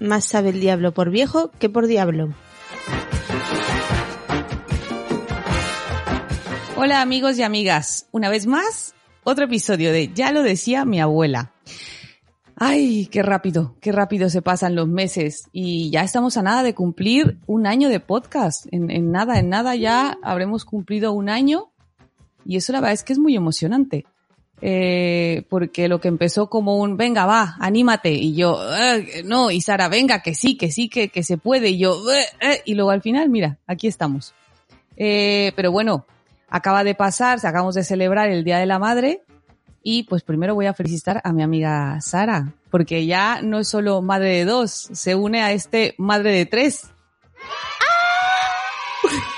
[0.00, 2.34] más sabe el diablo por viejo que por diablo.
[6.76, 11.52] Hola amigos y amigas, una vez más, otro episodio de Ya lo decía mi abuela.
[12.56, 16.74] Ay, qué rápido, qué rápido se pasan los meses y ya estamos a nada de
[16.74, 18.66] cumplir un año de podcast.
[18.70, 21.70] En, en nada, en nada ya habremos cumplido un año
[22.44, 24.06] y eso la verdad es que es muy emocionante.
[24.62, 29.60] Eh, porque lo que empezó como un, venga, va, anímate, y yo, "Eh, no, y
[29.62, 32.74] Sara, venga, que sí, que sí, que, que se puede, y yo, "Eh, eh", y
[32.74, 34.34] luego al final, mira, aquí estamos.
[34.96, 36.04] Pero bueno,
[36.50, 39.22] acaba de pasar, acabamos de celebrar el Día de la Madre,
[39.82, 44.02] y pues primero voy a felicitar a mi amiga Sara, porque ya no es solo
[44.02, 46.84] madre de dos, se une a este madre de tres.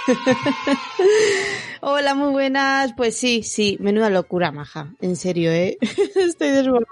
[1.84, 2.92] Hola, muy buenas.
[2.96, 4.94] Pues sí, sí, menuda locura, maja.
[5.00, 5.78] En serio, ¿eh?
[6.14, 6.86] Estoy desbordada.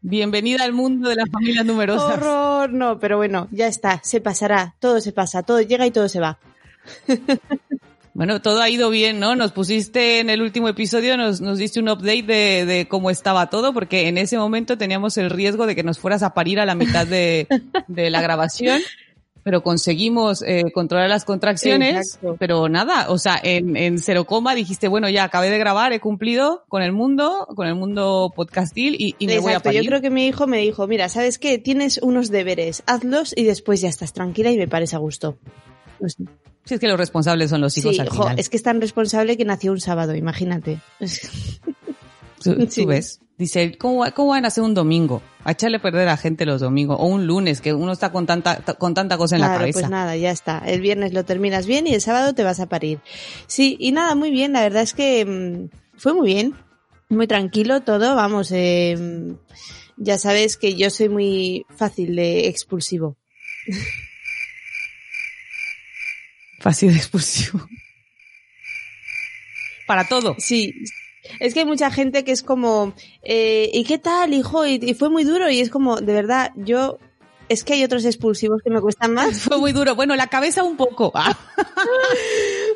[0.00, 2.16] Bienvenida al mundo de las familias numerosas.
[2.16, 6.08] Horror, no, pero bueno, ya está, se pasará, todo se pasa, todo llega y todo
[6.08, 6.38] se va.
[8.14, 9.36] Bueno, todo ha ido bien, ¿no?
[9.36, 13.48] Nos pusiste en el último episodio, nos, nos diste un update de, de cómo estaba
[13.48, 16.66] todo, porque en ese momento teníamos el riesgo de que nos fueras a parir a
[16.66, 17.46] la mitad de,
[17.88, 18.82] de la grabación,
[19.44, 22.36] pero conseguimos eh, controlar las contracciones, Exacto.
[22.38, 26.00] pero nada, o sea, en, en cero coma dijiste, bueno, ya acabé de grabar, he
[26.00, 29.82] cumplido con el mundo, con el mundo podcastil y, y me voy a parir.
[29.82, 31.58] yo creo que mi hijo me dijo, mira, ¿sabes qué?
[31.58, 35.36] Tienes unos deberes, hazlos y después ya estás tranquila y me pares a gusto.
[35.98, 36.16] Pues,
[36.64, 38.38] Si es que los responsables son los hijos sí, al jo, final.
[38.38, 40.78] es que es tan responsable que nació un sábado, imagínate.
[42.42, 42.84] Tú, tú Sí.
[42.86, 43.20] ves.
[43.38, 45.22] Dice, ¿cómo, va- ¿cómo van a hacer un domingo?
[45.44, 46.96] A echarle a perder a la gente los domingos.
[47.00, 49.80] O un lunes, que uno está con tanta, con tanta cosa en la Claro, cabeza.
[49.80, 50.58] pues nada, ya está.
[50.64, 53.00] El viernes lo terminas bien y el sábado te vas a parir.
[53.48, 54.52] Sí, y nada, muy bien.
[54.52, 56.54] La verdad es que mm, fue muy bien.
[57.08, 58.14] Muy tranquilo todo.
[58.14, 58.96] Vamos, eh,
[59.96, 63.16] ya sabes que yo soy muy fácil de expulsivo.
[66.60, 67.66] Fácil de expulsivo.
[69.86, 70.36] Para todo.
[70.38, 70.72] Sí.
[71.40, 74.66] Es que hay mucha gente que es como, eh, ¿y qué tal, hijo?
[74.66, 76.98] Y, y fue muy duro y es como, de verdad, yo,
[77.52, 79.40] es que hay otros expulsivos que me cuestan más.
[79.42, 79.94] Fue muy duro.
[79.94, 81.12] Bueno, la cabeza un poco.
[81.14, 81.36] Ah.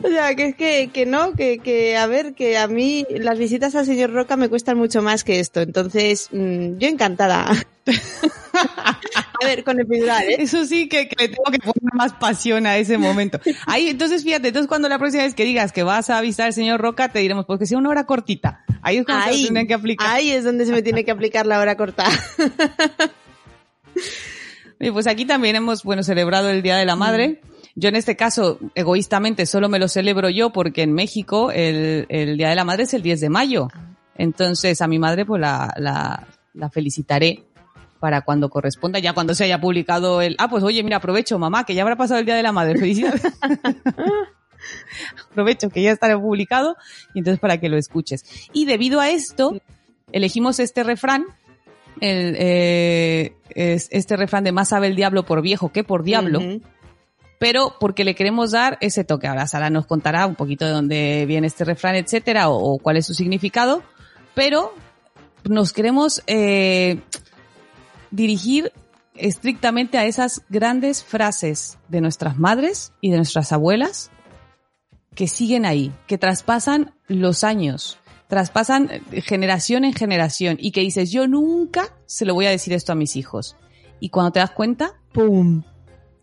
[0.04, 3.38] O sea, que es que, que no, que, que, a ver, que a mí las
[3.38, 5.60] visitas al señor Roca me cuestan mucho más que esto.
[5.62, 7.46] Entonces, mm, yo encantada.
[8.52, 8.98] a
[9.42, 10.36] ver, con epidural, ¿eh?
[10.40, 13.40] Eso sí que, que le tengo que poner más pasión a ese momento.
[13.66, 16.52] Ahí, entonces fíjate, entonces cuando la próxima vez que digas que vas a avisar al
[16.52, 18.64] señor Roca, te diremos, porque sea una hora cortita.
[18.82, 20.08] Ahí es cuando se Ahí, tendrían que aplicar.
[20.08, 22.04] ahí es donde se me tiene que aplicar la hora corta.
[24.78, 27.40] Y pues aquí también hemos, bueno, celebrado el Día de la Madre.
[27.74, 32.36] Yo en este caso, egoístamente, solo me lo celebro yo porque en México el, el
[32.36, 33.68] Día de la Madre es el 10 de mayo.
[34.16, 37.44] Entonces a mi madre pues la, la, la felicitaré
[38.00, 40.36] para cuando corresponda, ya cuando se haya publicado el...
[40.38, 42.78] Ah, pues oye, mira, aprovecho, mamá, que ya habrá pasado el Día de la Madre.
[42.78, 43.22] Felicidades.
[45.30, 46.76] aprovecho que ya estará publicado
[47.14, 48.24] y entonces para que lo escuches.
[48.52, 49.60] Y debido a esto,
[50.12, 51.26] elegimos este refrán
[52.00, 56.40] el, eh, es este refrán de más sabe el diablo por viejo que por diablo,
[57.38, 59.26] pero porque le queremos dar ese toque.
[59.26, 62.96] Ahora Sara nos contará un poquito de dónde viene este refrán, etcétera, o, o cuál
[62.96, 63.82] es su significado,
[64.34, 64.72] pero
[65.48, 67.00] nos queremos eh,
[68.10, 68.72] dirigir
[69.14, 74.10] estrictamente a esas grandes frases de nuestras madres y de nuestras abuelas
[75.14, 77.98] que siguen ahí, que traspasan los años,
[78.28, 82.72] traspasan eh, generación en generación y que dices, yo nunca se lo voy a decir
[82.72, 83.56] esto a mis hijos.
[84.00, 85.62] Y cuando te das cuenta, ¡pum!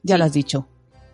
[0.04, 0.68] Ya lo has dicho.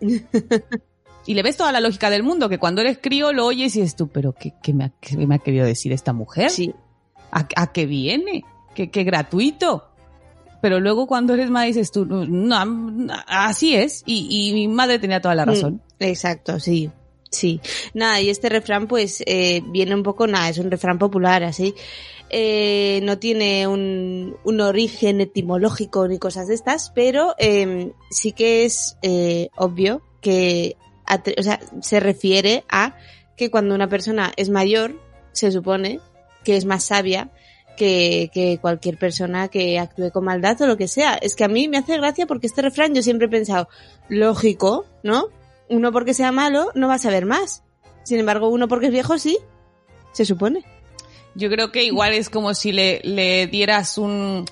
[1.26, 3.80] y le ves toda la lógica del mundo, que cuando eres crío lo oyes y
[3.80, 6.50] dices tú, pero ¿qué, qué me, ha, qué me ha querido decir esta mujer?
[6.50, 6.74] Sí.
[7.30, 8.44] ¿A, a qué viene?
[8.74, 9.86] ¿Qué, qué gratuito?
[10.60, 14.02] Pero luego cuando eres madre dices tú, no, no, así es.
[14.04, 15.74] Y, y mi madre tenía toda la razón.
[15.98, 16.90] Mm, exacto, sí.
[17.30, 17.60] Sí,
[17.94, 21.74] nada, y este refrán pues eh, viene un poco, nada, es un refrán popular así.
[22.28, 28.64] Eh, no tiene un, un origen etimológico ni cosas de estas, pero eh, sí que
[28.64, 30.76] es eh, obvio que
[31.38, 32.96] o sea, se refiere a
[33.36, 35.00] que cuando una persona es mayor,
[35.32, 35.98] se supone
[36.44, 37.30] que es más sabia
[37.76, 41.14] que, que cualquier persona que actúe con maldad o lo que sea.
[41.14, 43.68] Es que a mí me hace gracia porque este refrán yo siempre he pensado,
[44.08, 45.30] lógico, ¿no?
[45.70, 47.62] Uno porque sea malo no va a saber más.
[48.02, 49.38] Sin embargo, uno porque es viejo sí,
[50.12, 50.64] se supone.
[51.34, 54.44] Yo creo que igual es como si le, le dieras un,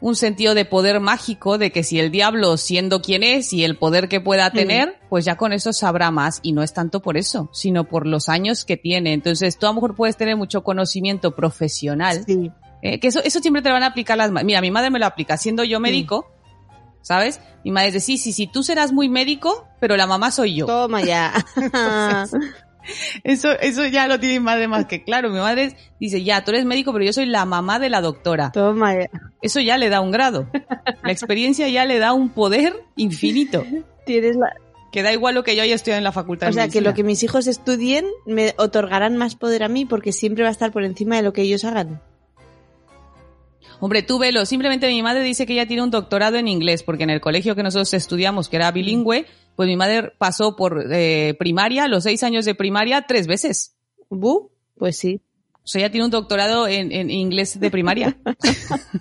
[0.00, 3.76] un sentido de poder mágico de que si el diablo siendo quien es y el
[3.76, 7.16] poder que pueda tener, pues ya con eso sabrá más y no es tanto por
[7.16, 9.12] eso, sino por los años que tiene.
[9.12, 12.50] Entonces tú a lo mejor puedes tener mucho conocimiento profesional, Sí.
[12.82, 14.98] eh, que eso, eso siempre te lo van a aplicar las Mira, mi madre me
[14.98, 16.28] lo aplica siendo yo médico,
[17.06, 17.40] ¿sabes?
[17.62, 20.66] Mi madre dice, sí, sí, sí, tú serás muy médico, pero la mamá soy yo.
[20.66, 21.32] Toma ya.
[23.24, 25.28] Eso, eso ya lo tiene mi madre más que claro.
[25.30, 28.52] Mi madre dice, ya, tú eres médico, pero yo soy la mamá de la doctora.
[28.52, 29.10] Toma ya.
[29.42, 30.48] Eso ya le da un grado.
[31.02, 33.64] La experiencia ya le da un poder infinito.
[34.04, 34.52] Tienes la...
[34.92, 36.80] Que da igual lo que yo haya estudiado en la facultad O de sea, que
[36.80, 40.52] lo que mis hijos estudien me otorgarán más poder a mí porque siempre va a
[40.52, 42.00] estar por encima de lo que ellos hagan.
[43.80, 44.46] Hombre, tú velo.
[44.46, 47.54] Simplemente mi madre dice que ella tiene un doctorado en inglés, porque en el colegio
[47.54, 52.22] que nosotros estudiamos, que era bilingüe, pues mi madre pasó por eh, primaria, los seis
[52.22, 53.76] años de primaria, tres veces.
[54.08, 54.50] ¿Bu?
[54.76, 55.20] Pues sí.
[55.54, 58.16] O sea, ella tiene un doctorado en, en inglés de primaria.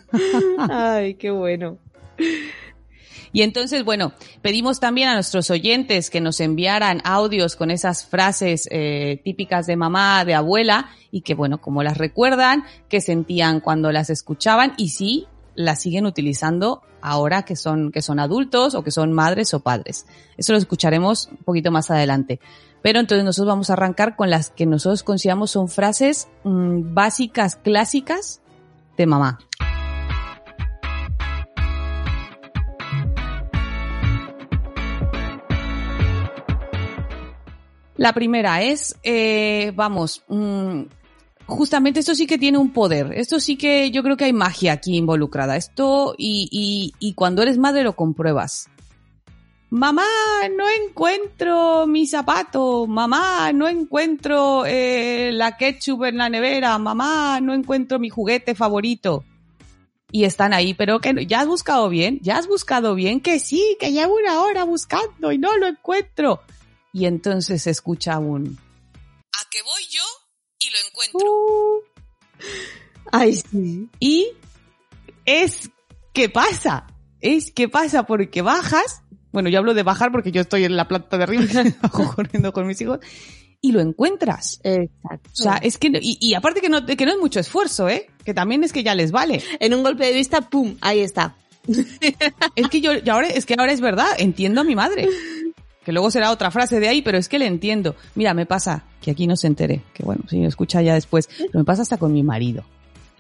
[0.70, 1.78] Ay, qué bueno.
[3.36, 8.66] Y entonces, bueno, pedimos también a nuestros oyentes que nos enviaran audios con esas frases
[8.72, 13.92] eh, típicas de mamá, de abuela, y que, bueno, como las recuerdan, qué sentían cuando
[13.92, 18.92] las escuchaban y si las siguen utilizando ahora que son, que son adultos o que
[18.92, 20.06] son madres o padres.
[20.38, 22.40] Eso lo escucharemos un poquito más adelante.
[22.82, 27.58] Pero entonces nosotros vamos a arrancar con las que nosotros consideramos son frases mm, básicas,
[27.58, 28.40] clásicas
[28.96, 29.40] de mamá.
[37.98, 40.82] La primera es, eh, vamos, mm,
[41.46, 43.14] justamente esto sí que tiene un poder.
[43.14, 45.56] Esto sí que yo creo que hay magia aquí involucrada.
[45.56, 48.70] Esto y, y, y cuando eres madre lo compruebas.
[49.70, 50.04] Mamá,
[50.56, 52.86] no encuentro mi zapato.
[52.88, 56.78] Mamá, no encuentro eh, la ketchup en la nevera.
[56.78, 59.24] Mamá, no encuentro mi juguete favorito.
[60.12, 63.76] Y están ahí, pero que ya has buscado bien, ya has buscado bien, que sí,
[63.80, 66.42] que llevo una hora buscando y no lo encuentro.
[66.96, 70.02] Y entonces se escucha un ¿A qué voy yo?
[70.60, 71.20] Y lo encuentro.
[71.30, 71.82] Uh.
[73.12, 73.90] Ay, sí.
[74.00, 74.30] Y
[75.26, 75.70] es
[76.14, 76.88] que pasa,
[77.20, 79.02] es que pasa porque bajas,
[79.34, 81.44] bueno, yo hablo de bajar porque yo estoy en la planta de arriba
[81.82, 83.00] bajo corriendo con mis hijos,
[83.60, 84.62] y lo encuentras.
[84.64, 85.30] Exacto.
[85.34, 87.90] O sea, es que, no- y, y aparte que no, que no es mucho esfuerzo,
[87.90, 88.08] ¿eh?
[88.24, 89.44] Que también es que ya les vale.
[89.60, 90.78] en un golpe de vista, ¡pum!
[90.80, 91.36] Ahí está.
[92.56, 95.10] Es que yo, yo ahora, es que ahora es verdad, entiendo a mi madre.
[95.86, 97.96] Que luego será otra frase de ahí, pero es que le entiendo.
[98.16, 101.30] Mira, me pasa, que aquí no se entere, que bueno, si lo escucha ya después,
[101.38, 102.64] pero me pasa hasta con mi marido.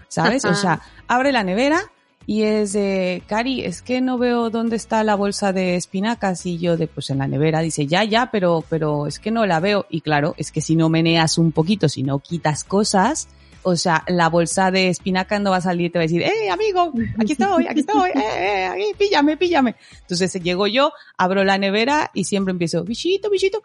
[0.08, 0.46] ¿Sabes?
[0.46, 1.92] O sea, abre la nevera
[2.28, 6.58] y es de, Cari, es que no veo dónde está la bolsa de espinacas y
[6.58, 9.60] yo de, pues en la nevera, dice, ya, ya, pero, pero es que no la
[9.60, 9.86] veo.
[9.90, 13.28] Y claro, es que si no meneas un poquito, si no quitas cosas,
[13.66, 16.22] o sea, la bolsa de espinaca no va a salir y te va a decir,
[16.22, 16.94] ¡eh, amigo!
[17.20, 18.66] Aquí estoy, aquí estoy, ¡eh, eh!
[18.66, 19.76] Aquí, píllame, píllame.
[20.02, 23.64] Entonces llego yo, abro la nevera y siempre empiezo, bichito, bichito,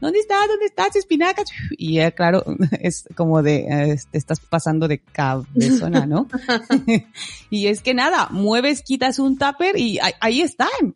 [0.00, 0.46] ¿dónde está?
[0.46, 1.50] ¿Dónde estás, espinacas?
[1.76, 2.44] Y ya, claro,
[2.80, 6.28] es como de, eh, te estás pasando de cabezona, ¿no?
[7.50, 10.94] y es que nada, mueves, quitas un tupper y ahí, ahí están.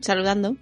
[0.00, 0.56] Saludando.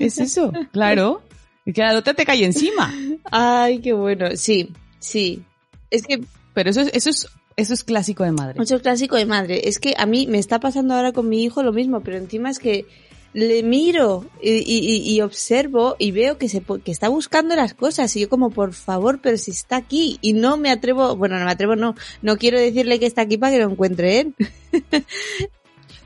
[0.00, 1.22] Es eso, claro.
[1.64, 2.92] Y que la otra te cae encima.
[3.30, 4.30] Ay, qué bueno.
[4.34, 5.44] Sí, sí.
[5.90, 6.20] Es que
[6.54, 8.58] Pero eso es, eso es, eso es clásico de madre.
[8.58, 9.68] mucho clásico de madre.
[9.68, 12.50] Es que a mí me está pasando ahora con mi hijo lo mismo, pero encima
[12.50, 12.86] es que
[13.36, 18.30] le miro y, observo y veo que se que está buscando las cosas y yo
[18.30, 21.76] como por favor, pero si está aquí y no me atrevo, bueno, no me atrevo,
[21.76, 24.34] no, no quiero decirle que está aquí para que lo encuentre él.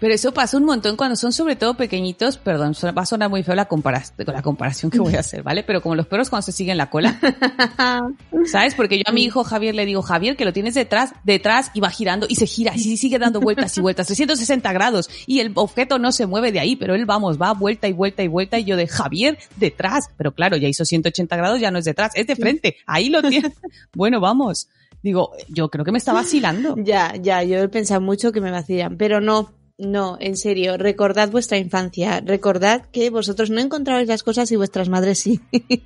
[0.00, 3.42] Pero eso pasa un montón cuando son sobre todo pequeñitos, perdón, va a sonar muy
[3.42, 5.62] feo la, compara- con la comparación que voy a hacer, ¿vale?
[5.62, 7.21] Pero como los perros cuando se siguen la cola,
[8.47, 8.75] ¿sabes?
[8.75, 11.80] Porque yo a mi hijo Javier le digo, Javier, que lo tienes detrás, detrás y
[11.80, 15.52] va girando y se gira y sigue dando vueltas y vueltas, 360 grados y el
[15.54, 18.59] objeto no se mueve de ahí, pero él, vamos, va vuelta y vuelta y vuelta
[18.59, 20.09] y yo de Javier, detrás.
[20.16, 23.23] Pero claro, ya hizo 180 grados, ya no es detrás, es de frente, ahí lo
[23.23, 23.52] tiene.
[23.95, 24.69] Bueno, vamos.
[25.02, 26.75] Digo, yo creo que me está vacilando.
[26.78, 31.30] Ya, ya, yo he pensado mucho que me vacilan, pero no, no, en serio, recordad
[31.30, 35.40] vuestra infancia, recordad que vosotros no encontrabais las cosas y vuestras madres sí.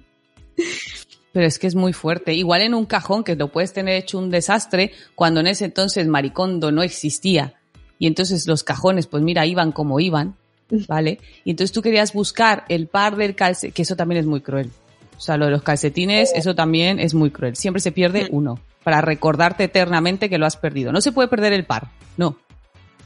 [1.32, 2.32] Pero es que es muy fuerte.
[2.34, 6.06] Igual en un cajón que lo puedes tener hecho un desastre cuando en ese entonces
[6.06, 7.54] Maricondo no existía.
[7.98, 10.36] Y entonces los cajones, pues mira, iban como iban,
[10.88, 11.18] ¿vale?
[11.44, 14.70] Y entonces tú querías buscar el par del calcetín, que eso también es muy cruel.
[15.16, 17.56] O sea, lo de los calcetines, eso también es muy cruel.
[17.56, 20.92] Siempre se pierde uno, para recordarte eternamente que lo has perdido.
[20.92, 22.36] No se puede perder el par, no.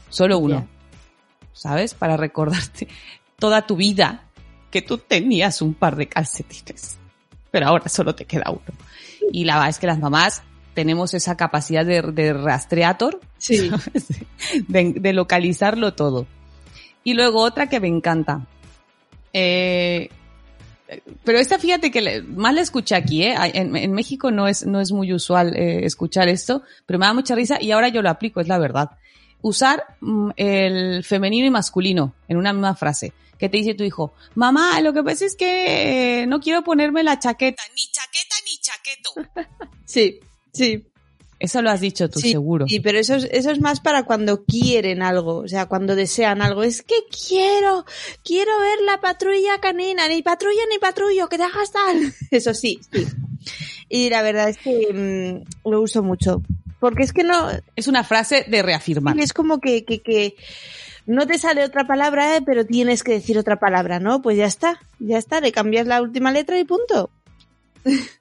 [0.09, 0.67] Solo uno.
[1.53, 1.93] ¿Sabes?
[1.93, 2.87] Para recordarte
[3.37, 4.23] toda tu vida
[4.71, 6.97] que tú tenías un par de calcetines.
[7.51, 8.61] Pero ahora solo te queda uno.
[9.31, 10.43] Y la verdad es que las mamás
[10.75, 13.71] tenemos esa capacidad de, de rastreator, Sí.
[14.67, 16.27] de localizarlo todo.
[17.03, 18.45] Y luego otra que me encanta.
[19.33, 20.09] Eh,
[21.23, 23.35] pero esta fíjate que le- más la escuché aquí, ¿eh?
[23.53, 27.13] En, en México no es, no es muy usual eh, escuchar esto, pero me da
[27.13, 28.91] mucha risa y ahora yo lo aplico, es la verdad.
[29.41, 33.13] Usar mm, el femenino y masculino en una misma frase.
[33.37, 37.03] Que te dice tu hijo, mamá, lo que pasa es que eh, no quiero ponerme
[37.03, 37.63] la chaqueta.
[37.73, 39.49] Ni chaqueta ni chaqueto.
[39.85, 40.19] Sí,
[40.53, 40.85] sí.
[41.39, 42.67] Eso lo has dicho tú, sí, seguro.
[42.67, 46.41] Sí, pero eso es, eso es más para cuando quieren algo, o sea, cuando desean
[46.41, 46.63] algo.
[46.63, 46.95] Es que
[47.27, 47.85] quiero,
[48.25, 52.13] quiero ver la patrulla canina, ni patrulla ni patrullo, que te hagas tal.
[52.31, 53.07] Eso sí, sí.
[53.87, 56.43] Y la verdad es que mm, lo uso mucho.
[56.79, 59.19] Porque es que no, Es una frase de reafirmar.
[59.19, 60.35] es como que, que, que
[61.05, 64.21] no te sale otra palabra, eh, pero tienes que decir otra palabra, ¿no?
[64.21, 67.09] Pues ya está, ya está, le cambias la última letra y punto.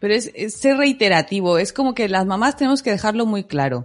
[0.00, 3.84] Pero es, es ser reiterativo, es como que las mamás tenemos que dejarlo muy claro.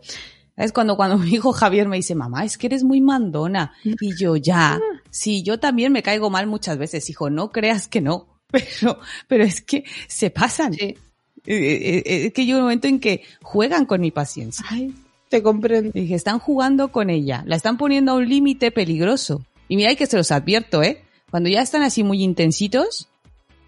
[0.55, 3.73] Es cuando, cuando mi hijo Javier me dice, mamá, es que eres muy mandona.
[3.83, 4.79] Y yo, ya,
[5.09, 8.27] sí, yo también me caigo mal muchas veces, hijo, no creas que no.
[8.51, 10.73] Pero, pero es que se pasan.
[10.73, 10.95] Sí.
[11.45, 14.65] Eh, eh, eh, Es que llega un momento en que juegan con mi paciencia.
[14.69, 14.93] Ay,
[15.29, 15.91] te comprendo.
[15.93, 19.43] Y dije, están jugando con ella, la están poniendo a un límite peligroso.
[19.67, 21.03] Y mira que se los advierto, ¿eh?
[21.31, 23.09] Cuando ya están así muy intensitos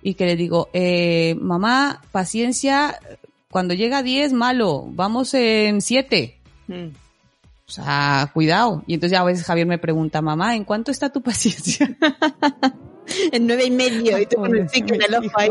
[0.02, 3.00] y que le digo, eh, mamá, paciencia,
[3.50, 6.38] cuando llega a 10, malo, vamos en 7.
[6.68, 6.88] Mm.
[7.68, 8.84] O sea, cuidado.
[8.88, 11.96] Y entonces ya a veces Javier me pregunta, mamá, ¿en cuánto está tu paciencia?
[13.32, 15.50] En nueve y medio y tú con el ojo ahí.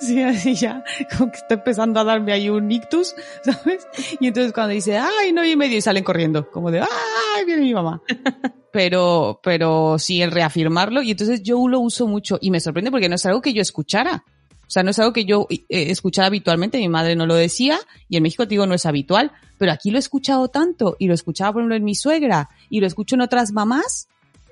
[0.00, 0.82] Sí, así ya,
[1.16, 3.86] como que está empezando a darme ahí un ictus, ¿sabes?
[4.20, 7.62] Y entonces cuando dice, ay, no y medio, y salen corriendo, como de, ay, viene
[7.62, 8.02] mi mamá.
[8.72, 13.08] Pero, pero sí, el reafirmarlo, y entonces yo lo uso mucho, y me sorprende porque
[13.08, 14.24] no es algo que yo escuchara.
[14.66, 17.78] O sea, no es algo que yo eh, escuchara habitualmente, mi madre no lo decía,
[18.08, 21.06] y en México te digo no es habitual, pero aquí lo he escuchado tanto, y
[21.06, 24.08] lo escuchaba por ejemplo en mi suegra, y lo escucho en otras mamás,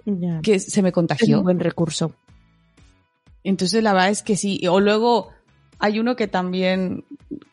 [0.07, 0.41] Ya.
[0.41, 1.39] que se me Es contagió.
[1.39, 2.15] un buen recurso.
[3.45, 4.61] Entonces la verdad es que sí.
[4.69, 5.31] O luego
[5.79, 7.05] hay uno que también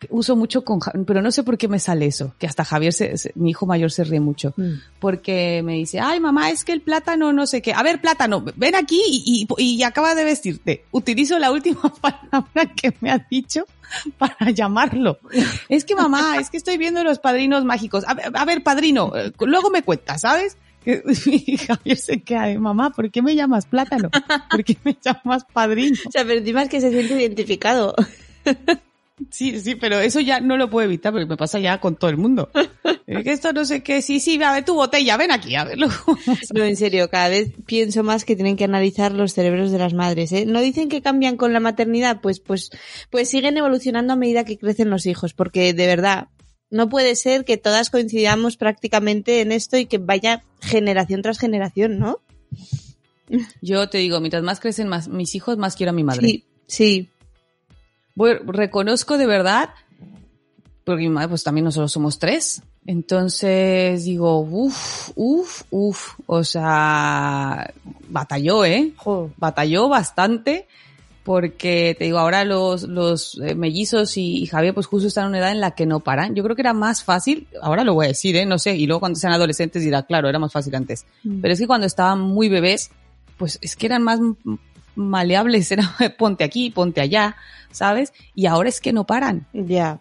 [0.10, 3.17] uso mucho con, pero no sé por qué me sale eso, que hasta Javier, se-
[3.17, 4.53] se- mi hijo mayor se ríe mucho,
[5.00, 7.74] porque me dice, ay mamá, es que el plátano no sé qué.
[7.74, 10.86] A ver, plátano, ven aquí y, y, y acaba de vestirte.
[10.91, 13.65] Utilizo la última palabra que me ha dicho
[14.19, 15.17] para llamarlo.
[15.67, 18.03] Es que mamá, es que estoy viendo los padrinos mágicos.
[18.08, 20.55] A ver, a ver, padrino, eh, luego me cuentas, ¿sabes?
[20.83, 24.09] Que- Y Javier se queda de mamá, ¿por qué me llamas plátano?
[24.50, 25.98] ¿Por qué me llamas padrino?
[26.07, 27.95] O sea, pero encima es que se siente identificado.
[29.31, 32.09] Sí, sí, pero eso ya no lo puedo evitar porque me pasa ya con todo
[32.09, 32.50] el mundo.
[33.05, 35.63] Es que esto no sé qué, sí, sí, a ver tu botella, ven aquí, a
[35.65, 35.88] verlo.
[36.53, 39.95] No, en serio, cada vez pienso más que tienen que analizar los cerebros de las
[39.95, 40.31] madres.
[40.31, 40.45] ¿eh?
[40.45, 42.21] ¿No dicen que cambian con la maternidad?
[42.21, 42.69] Pues, pues,
[43.09, 46.27] pues siguen evolucionando a medida que crecen los hijos, porque de verdad,
[46.69, 51.99] no puede ser que todas coincidamos prácticamente en esto y que vaya generación tras generación,
[51.99, 52.19] ¿no?
[53.61, 56.27] Yo te digo, mientras más crecen más mis hijos, más quiero a mi madre.
[56.27, 57.09] Sí, sí.
[58.15, 59.69] Voy- reconozco de verdad,
[60.83, 62.61] porque mi madre pues también nosotros somos tres.
[62.85, 67.71] Entonces digo, uff, uff, uff, o sea,
[68.07, 68.93] batalló, ¿eh?
[69.38, 70.67] Batalló bastante
[71.23, 75.29] porque te digo, ahora los, los eh, mellizos y, y Javier pues justo están en
[75.29, 76.35] una edad en la que no paran.
[76.35, 78.45] Yo creo que era más fácil, ahora lo voy a decir, ¿eh?
[78.45, 81.05] no sé, y luego cuando sean adolescentes dirá, claro, era más fácil antes.
[81.41, 82.91] Pero es que cuando estaban muy bebés,
[83.38, 84.19] pues es que eran más
[84.95, 87.35] maleables, era ponte aquí, ponte allá,
[87.71, 88.13] ¿sabes?
[88.35, 89.99] Y ahora es que no paran, Ya.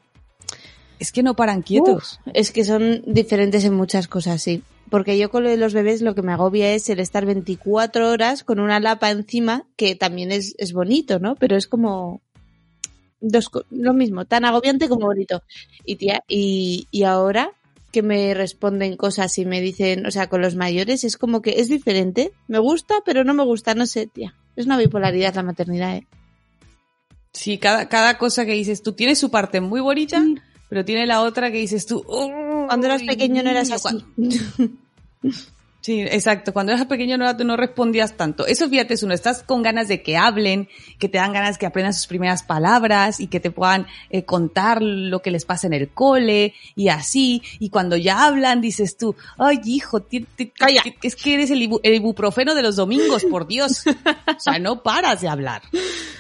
[0.99, 2.21] Es que no paran quietos.
[2.27, 4.63] Uf, es que son diferentes en muchas cosas, sí.
[4.91, 8.09] Porque yo con lo de los bebés lo que me agobia es el estar 24
[8.11, 11.35] horas con una lapa encima, que también es, es bonito, ¿no?
[11.37, 12.23] Pero es como
[13.21, 15.43] dos, co- lo mismo, tan agobiante como bonito.
[15.85, 17.53] Y tía, y, y ahora
[17.93, 21.61] que me responden cosas y me dicen, o sea, con los mayores es como que
[21.61, 22.33] es diferente.
[22.47, 24.35] Me gusta, pero no me gusta, no sé, tía.
[24.57, 26.07] Es una bipolaridad la maternidad, ¿eh?
[27.33, 30.23] Sí, cada, cada cosa que dices tú tiene su parte muy bonita,
[30.69, 34.05] pero tiene la otra que dices tú, Cuando eras "Uy, pequeño no eras así.
[35.79, 35.89] cuando-".
[35.89, 36.53] Sí, exacto.
[36.53, 38.47] Cuando eras pequeño no, no respondías tanto.
[38.47, 40.69] Eso fíjate, es uno, estás con ganas de que hablen,
[40.99, 44.83] que te dan ganas que aprendan sus primeras palabras y que te puedan eh, contar
[44.83, 47.43] lo que les pasa en el cole y así.
[47.59, 50.83] Y cuando ya hablan, dices tú, ay hijo, ti- ti- Calla.
[51.03, 53.85] es que eres el, ibu- el ibuprofeno de los domingos, por Dios.
[53.87, 55.63] O sea, no paras de hablar.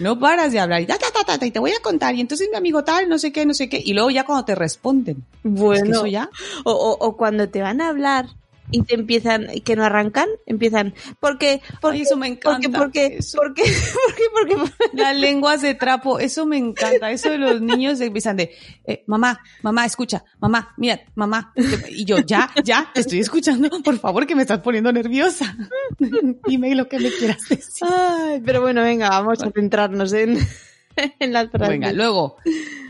[0.00, 0.80] No paras de hablar.
[0.82, 2.14] Y, ta, ta, ta, y te voy a contar.
[2.14, 3.82] Y entonces mi amigo tal, no sé qué, no sé qué.
[3.84, 5.16] Y luego ya cuando te responden.
[5.18, 6.30] Es que Bueno, eso ya.
[6.64, 8.26] o, o, o cuando te van a hablar
[8.70, 12.68] y te empiezan, que no arrancan, empiezan, porque, porque, Ay, eso me encanta.
[12.68, 13.38] porque, porque, Eso.
[13.38, 13.62] porque,
[14.38, 17.10] porque, porque, Las lenguas de trapo, eso me encanta.
[17.10, 18.52] Eso de los niños empiezan de,
[18.84, 21.52] eh, mamá, mamá, escucha, mamá, mira, mamá.
[21.88, 23.70] Y yo, ya, ya, te estoy escuchando.
[23.82, 25.56] Por favor, que me estás poniendo nerviosa.
[26.46, 27.88] Dime lo que me quieras decir.
[27.88, 30.38] Ay, pero bueno, venga, vamos a centrarnos en,
[31.18, 31.68] en las frases.
[31.68, 32.36] Venga, luego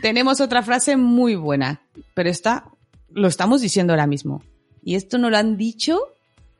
[0.01, 1.81] tenemos otra frase muy buena,
[2.13, 2.65] pero esta
[3.11, 4.43] lo estamos diciendo ahora mismo.
[4.83, 5.99] Y esto no lo han dicho,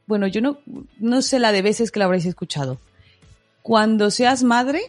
[0.07, 0.59] bueno, yo no,
[0.99, 2.79] no sé la de veces que lo habréis escuchado.
[3.61, 4.81] Cuando seas madre,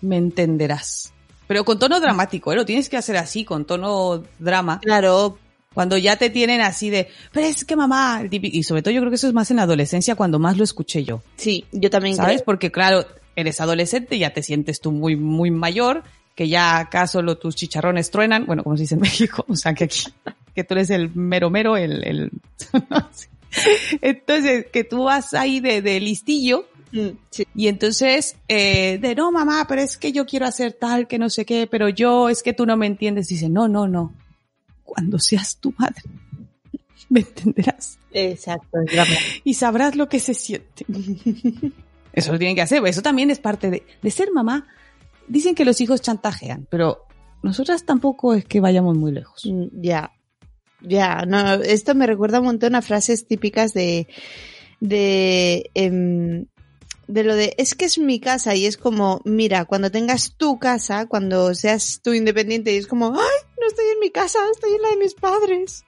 [0.00, 1.12] me entenderás.
[1.46, 2.56] Pero con tono dramático, ¿eh?
[2.56, 4.80] Lo tienes que hacer así, con tono drama.
[4.80, 5.38] Claro,
[5.74, 9.10] Cuando ya te tienen así de, pero es que mamá, y sobre todo yo creo
[9.10, 11.22] que eso es más en la adolescencia cuando más lo escuché yo.
[11.36, 12.36] sí, yo también ¿Sabes?
[12.36, 12.44] creo.
[12.44, 16.02] Porque claro, eres adolescente, ya te sientes tú muy, muy mayor,
[16.34, 19.74] que ya acá solo tus chicharrones truenan, bueno, como se dice en México, o sea,
[19.74, 20.04] que aquí,
[20.54, 22.30] que tú eres el mero mero, el, el...
[24.00, 27.46] entonces, que tú vas ahí de, de listillo, Mm, sí.
[27.54, 31.30] y entonces, eh, de no, mamá, pero es que yo quiero hacer tal, que no
[31.30, 33.28] sé qué, pero yo, es que tú no me entiendes.
[33.28, 34.12] Dice, no, no, no.
[34.84, 36.02] Cuando seas tu madre,
[37.08, 38.76] me entenderás Exacto,
[39.42, 40.84] y sabrás lo que se siente.
[42.12, 44.66] Eso lo tienen que hacer, eso también es parte de, de ser mamá.
[45.28, 47.06] Dicen que los hijos chantajean, pero
[47.42, 49.46] nosotras tampoco es que vayamos muy lejos.
[49.46, 50.12] Mm, Ya,
[50.82, 54.06] ya, no, esto me recuerda un montón a frases típicas de,
[54.80, 56.46] de, em,
[57.08, 60.58] de lo de, es que es mi casa y es como, mira, cuando tengas tu
[60.58, 64.74] casa, cuando seas tú independiente y es como, ay, no estoy en mi casa, estoy
[64.74, 65.84] en la de mis padres.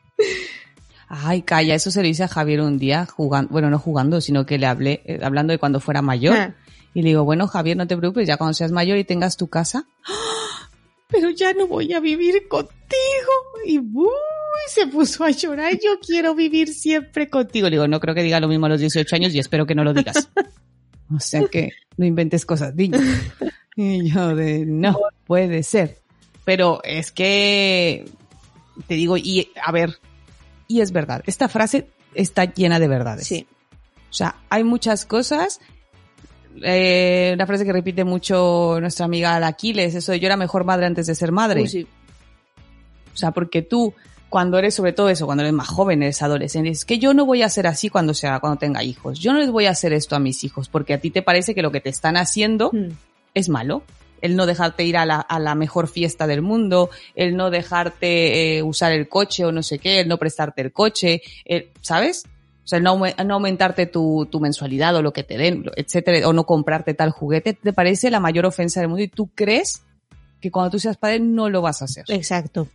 [1.08, 4.46] Ay, calla, eso se lo hice a Javier un día jugando, bueno, no jugando, sino
[4.46, 6.36] que le hablé, eh, hablando de cuando fuera mayor.
[6.36, 6.54] Ah,
[6.94, 9.48] Y le digo, bueno, Javier, no te preocupes, ya cuando seas mayor y tengas tu
[9.48, 10.33] casa, ¡ah!
[11.08, 12.74] Pero ya no voy a vivir contigo.
[13.66, 14.08] Y uy,
[14.68, 17.68] se puso a llorar, yo quiero vivir siempre contigo.
[17.68, 19.74] Le digo, no creo que diga lo mismo a los 18 años y espero que
[19.74, 20.28] no lo digas.
[21.14, 22.98] O sea que no inventes cosas, niño.
[23.76, 25.98] Y yo de, no, puede ser.
[26.44, 28.04] Pero es que,
[28.86, 29.98] te digo, y a ver,
[30.68, 33.26] y es verdad, esta frase está llena de verdades.
[33.26, 33.46] sí,
[34.10, 35.60] O sea, hay muchas cosas.
[36.62, 40.86] Eh, una frase que repite mucho nuestra amiga Aquiles, eso de yo era mejor madre
[40.86, 41.62] antes de ser madre.
[41.62, 41.86] Uy, sí.
[43.12, 43.94] O sea, porque tú,
[44.28, 47.24] cuando eres sobre todo eso, cuando eres más joven, eres adolescente, es que yo no
[47.26, 49.18] voy a ser así cuando sea, cuando tenga hijos.
[49.20, 51.54] Yo no les voy a hacer esto a mis hijos, porque a ti te parece
[51.54, 52.88] que lo que te están haciendo Mm,
[53.34, 53.82] es malo.
[54.20, 58.56] El no dejarte ir a la, a la mejor fiesta del mundo, el no dejarte
[58.58, 62.24] eh, usar el coche o no sé qué, el no prestarte el coche, el- ¿sabes?
[62.64, 66.32] O sea, no, no aumentarte tu, tu mensualidad o lo que te den, etcétera, o
[66.32, 69.82] no comprarte tal juguete, te parece la mayor ofensa del mundo y tú crees
[70.40, 72.04] que cuando tú seas padre no lo vas a hacer.
[72.08, 72.68] Exacto.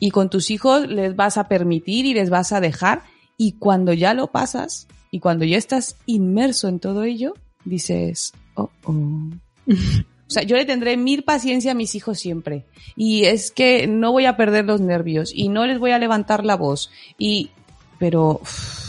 [0.00, 3.02] Y con tus hijos les vas a permitir y les vas a dejar
[3.38, 8.70] y cuando ya lo pasas y cuando ya estás inmerso en todo ello, dices, oh,
[8.84, 9.30] oh.
[10.28, 12.64] O sea, yo le tendré mil paciencia a mis hijos siempre.
[12.96, 16.44] Y es que no voy a perder los nervios y no les voy a levantar
[16.44, 16.90] la voz.
[17.16, 17.50] Y,
[18.00, 18.85] pero, uff,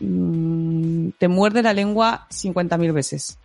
[0.00, 3.38] mm, te muerde la lengua 50.000 veces.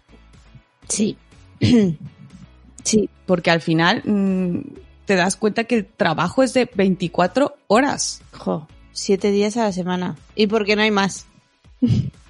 [0.88, 1.18] Sí.
[2.84, 3.10] sí.
[3.26, 4.60] Porque al final mm,
[5.06, 8.22] te das cuenta que el trabajo es de 24 horas.
[8.32, 10.18] Jo, siete días a la semana.
[10.36, 11.26] ¿Y por qué no hay más?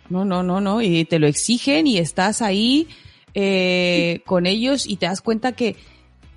[0.09, 0.81] No, no, no, no.
[0.81, 2.87] Y te lo exigen y estás ahí
[3.33, 5.75] eh, con ellos y te das cuenta que,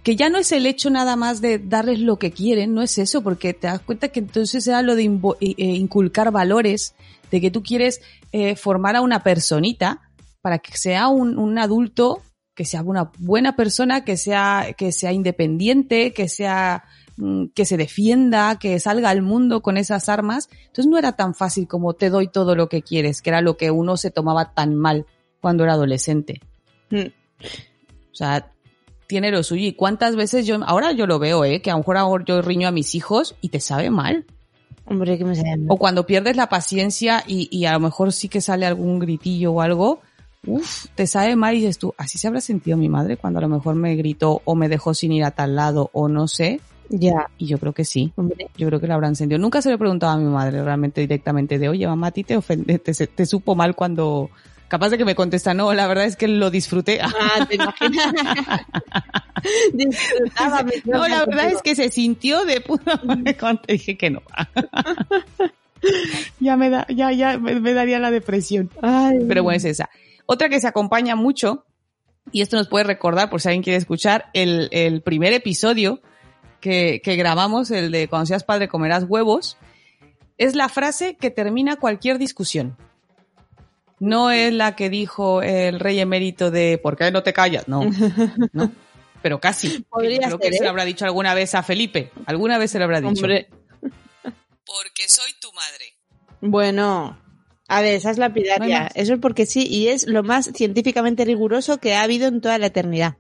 [0.03, 2.99] que ya no es el hecho nada más de darles lo que quieren, no es
[2.99, 6.95] eso, porque te das cuenta que entonces era lo de eh, eh, inculcar valores,
[7.35, 10.01] de que tú quieres eh, formar a una personita
[10.41, 12.23] para que sea un, un adulto,
[12.55, 16.85] que sea una buena persona, que sea, que sea independiente, que sea
[17.17, 20.49] mm, que se defienda, que salga al mundo con esas armas.
[20.67, 23.57] Entonces no era tan fácil como te doy todo lo que quieres, que era lo
[23.57, 25.07] que uno se tomaba tan mal
[25.41, 26.41] cuando era adolescente.
[26.91, 27.09] Mm,
[28.13, 28.53] O sea,
[29.09, 29.67] tiene lo suyo.
[29.67, 32.43] ¿Y cuántas veces yo, ahora yo lo veo, eh, que a lo mejor ahora yo
[32.43, 34.25] riño a mis hijos y te sabe mal.
[34.87, 35.65] Hombre, que me sale.
[35.69, 39.53] O cuando pierdes la paciencia y, y a lo mejor sí que sale algún gritillo
[39.53, 40.01] o algo,
[40.47, 43.43] uff, te sabe mal y dices tú, así se habrá sentido mi madre cuando a
[43.43, 46.61] lo mejor me gritó o me dejó sin ir a tal lado o no sé.
[46.91, 48.13] Ya, Y yo creo que sí.
[48.17, 48.49] hombre.
[48.59, 49.39] Yo creo que lo habrán sentido.
[49.39, 52.25] Nunca se lo he preguntado a mi madre realmente directamente de, oye, mamá, a ti
[52.25, 54.31] te ofende, te, te supo mal cuando...
[54.69, 57.01] Capaz de que me contesta, no, la verdad es que lo disfruté.
[57.03, 58.13] Ah, te imaginas.
[59.73, 60.63] Disfrutaba.
[60.63, 64.11] me No, la verdad es que se sintió de puta madre cuando te dije que
[64.11, 64.23] no.
[66.41, 68.71] ya me da, ya, ya me, me daría la depresión.
[68.81, 69.91] Ay, Pero bueno, es esa.
[70.27, 71.67] Otra que se acompaña mucho,
[72.33, 76.01] y esto nos puede recordar, por si alguien quiere escuchar, el, el primer episodio
[76.61, 79.59] que, que grabamos, el de cuando seas padre comerás huevos,
[80.39, 82.77] es la frase que termina cualquier discusión.
[84.05, 87.67] No es la que dijo el rey emérito de ¿por qué no te callas?
[87.69, 87.83] No,
[88.53, 88.73] no,
[89.23, 89.81] pero casi.
[89.91, 90.69] Podría Creo que se lo ¿eh?
[90.69, 92.11] habrá dicho alguna vez a Felipe.
[92.27, 93.23] Alguna vez se lo habrá dicho.
[93.25, 93.49] Hombre,
[94.67, 95.95] Porque soy tu madre.
[96.41, 97.19] bueno.
[97.67, 98.81] A ver, esa es lapidaria.
[98.83, 98.93] más.
[98.95, 102.59] Eso es porque sí, y es lo más científicamente riguroso que ha habido en toda
[102.59, 103.17] la eternidad.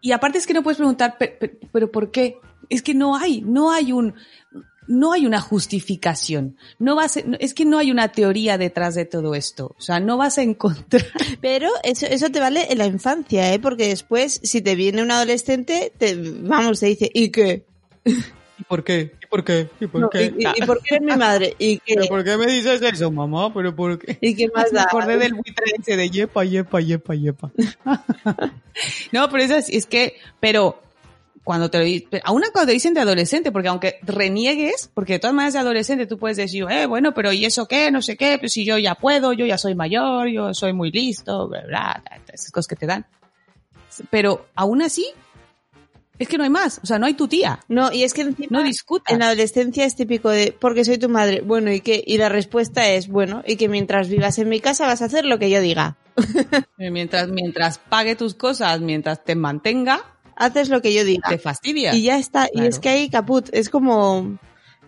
[0.00, 2.38] Y aparte es que no puedes preguntar, "Pe- pe- pero, ¿por qué?
[2.70, 4.14] Es que no hay, no hay un,
[4.86, 6.56] no hay una justificación.
[6.78, 9.74] No vas, es que no hay una teoría detrás de todo esto.
[9.78, 11.04] O sea, no vas a encontrar.
[11.40, 13.58] Pero eso, eso te vale en la infancia, ¿eh?
[13.58, 17.64] Porque después, si te viene un adolescente, te, vamos, te dice, ¿y qué?
[18.04, 19.12] ¿Y por qué?
[19.20, 19.68] ¿Y por qué?
[19.80, 21.56] ¿Y por No, ¿y, y- y por qué eres mi madre?
[21.58, 21.94] ¿Y qué?
[21.96, 23.52] ¿Pero por qué me dices eso, mamá?
[23.52, 24.16] ¿Pero por qué?
[24.20, 24.84] ¿Y qué más Me da?
[24.84, 27.50] acordé del buitre ese de yepa, yepa, yepa, yepa.
[29.12, 30.80] no, pero eso es, es que, pero
[31.44, 35.34] cuando te lo aún cuando te dicen de adolescente, porque aunque reniegues, porque de todas
[35.34, 37.90] maneras de adolescente tú puedes decir, eh, bueno, pero ¿y eso qué?
[37.90, 40.90] No sé qué, pues si yo ya puedo, yo ya soy mayor, yo soy muy
[40.90, 43.06] listo, bla, bla, bla, esas cosas que te dan.
[44.10, 45.06] Pero aún así,
[46.18, 48.24] es que no hay más, o sea, no hay tu tía, No, y es que
[48.48, 49.12] no discutas.
[49.12, 51.42] en la adolescencia es típico de, porque soy tu madre.
[51.42, 52.02] Bueno, ¿y qué?
[52.06, 55.24] Y la respuesta es, bueno, y que mientras vivas en mi casa vas a hacer
[55.26, 55.96] lo que yo diga.
[56.78, 61.28] Mientras, mientras pague tus cosas, mientras te mantenga, Haces lo que yo diga.
[61.28, 61.94] te fastidia.
[61.94, 62.48] Y ya está.
[62.52, 64.38] Y es que ahí caput, es como,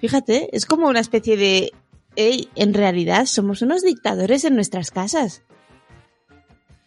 [0.00, 1.72] fíjate, es como una especie de,
[2.16, 5.42] hey, en realidad somos unos dictadores en nuestras casas.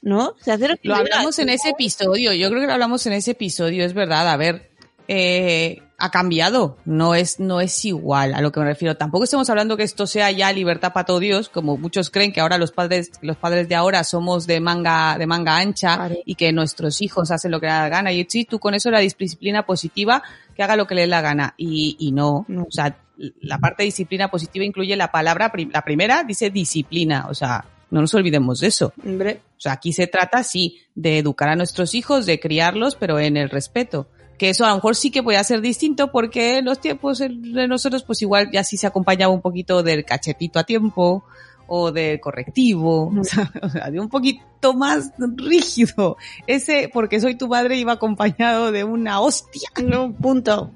[0.01, 0.35] ¿No?
[0.45, 3.93] Hace lo hablamos en ese episodio, yo creo que lo hablamos en ese episodio, es
[3.93, 4.68] verdad, a ver,
[5.11, 8.95] eh, ha cambiado, no es, no es igual a lo que me refiero.
[8.95, 12.39] Tampoco estamos hablando que esto sea ya libertad para todos Dios, como muchos creen que
[12.41, 16.53] ahora los padres, los padres de ahora somos de manga, de manga ancha y que
[16.53, 18.11] nuestros hijos hacen lo que les da la gana.
[18.13, 20.21] Y sí, tú con eso la disciplina positiva,
[20.55, 21.55] que haga lo que le dé la gana.
[21.57, 22.63] Y, y no, No.
[22.63, 22.95] o sea,
[23.41, 28.01] la parte de disciplina positiva incluye la palabra, la primera dice disciplina, o sea, no
[28.01, 28.93] nos olvidemos de eso.
[29.03, 33.19] Hombre, O sea, aquí se trata, sí, de educar a nuestros hijos, de criarlos, pero
[33.19, 34.07] en el respeto.
[34.39, 38.03] Que eso a lo mejor sí que puede ser distinto porque los tiempos de nosotros,
[38.03, 41.23] pues igual ya sí se acompañaba un poquito del cachetito a tiempo
[41.67, 46.17] o del correctivo, o sea, o sea, de un poquito más rígido.
[46.47, 49.69] Ese, porque soy tu madre, iba acompañado de una hostia.
[49.83, 50.71] no, punto.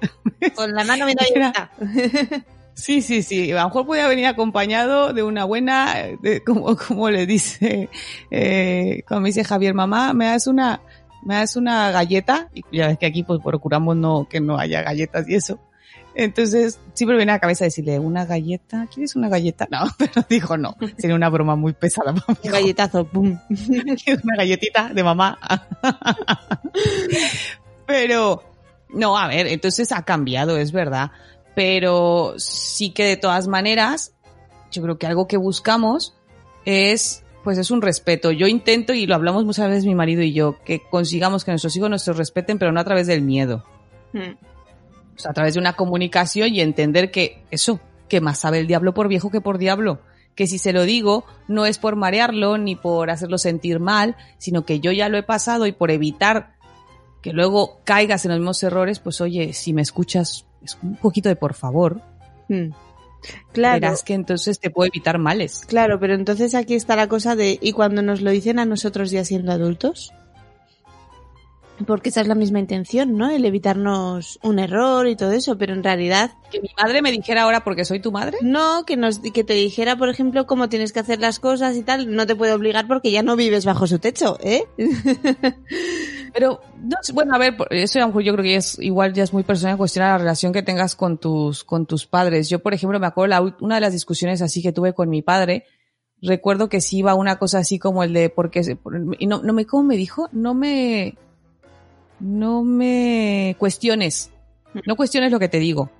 [0.54, 1.70] Con la mano me da.
[2.78, 3.50] Sí, sí, sí.
[3.50, 7.88] A lo mejor podía venir acompañado de una buena, de, como, como le dice,
[8.30, 10.80] eh, como me dice Javier, mamá, me das una,
[11.28, 12.48] me das una galleta.
[12.54, 15.60] Y ya ves que aquí pues procuramos no, que no haya galletas y eso.
[16.14, 18.88] Entonces, siempre viene a la cabeza decirle, ¿una galleta?
[18.92, 19.68] ¿Quieres una galleta?
[19.70, 20.74] No, pero dijo no.
[20.96, 22.38] Sería una broma muy pesada para mí.
[22.44, 23.38] Un galletazo, pum.
[23.46, 25.38] ¿Quieres una galletita de mamá?
[27.86, 28.42] pero,
[28.88, 31.10] no, a ver, entonces ha cambiado, es verdad.
[31.54, 34.14] Pero sí que de todas maneras,
[34.72, 36.16] yo creo que algo que buscamos
[36.64, 38.30] es, pues es un respeto.
[38.30, 41.74] Yo intento, y lo hablamos muchas veces mi marido y yo, que consigamos que nuestros
[41.74, 43.64] hijos nos respeten, pero no a través del miedo.
[44.12, 44.36] Mm.
[45.16, 48.66] O sea, a través de una comunicación y entender que eso, que más sabe el
[48.66, 50.02] diablo por viejo que por diablo.
[50.34, 54.66] Que si se lo digo, no es por marearlo ni por hacerlo sentir mal, sino
[54.66, 56.52] que yo ya lo he pasado y por evitar
[57.22, 61.30] que luego caigas en los mismos errores, pues oye, si me escuchas, es un poquito
[61.30, 62.02] de por favor,
[62.48, 62.70] Mm.
[63.52, 63.80] Claro.
[63.80, 65.64] verás que entonces te puedo evitar males.
[65.66, 69.10] Claro, pero entonces aquí está la cosa de, ¿y cuando nos lo dicen a nosotros
[69.10, 70.12] ya siendo adultos?
[71.86, 73.30] Porque esa es la misma intención, ¿no?
[73.30, 77.42] El evitarnos un error y todo eso, pero en realidad Que mi madre me dijera
[77.42, 78.38] ahora porque soy tu madre.
[78.42, 81.82] no, que nos que te dijera, por ejemplo, cómo tienes que hacer las cosas y
[81.82, 84.64] tal, no te puede obligar porque ya no vives bajo su techo, ¿eh?
[86.34, 89.22] Pero, no, bueno, a ver, eso a lo mejor yo creo que es igual ya
[89.22, 92.48] es muy personal cuestionar la relación que tengas con tus, con tus padres.
[92.48, 95.22] Yo, por ejemplo, me acuerdo la, una de las discusiones así que tuve con mi
[95.22, 95.64] padre,
[96.20, 98.76] recuerdo que sí iba una cosa así como el de, porque,
[99.18, 100.28] y no, no me, ¿cómo me dijo?
[100.32, 101.16] No me,
[102.20, 104.30] no me cuestiones,
[104.86, 105.90] no cuestiones lo que te digo.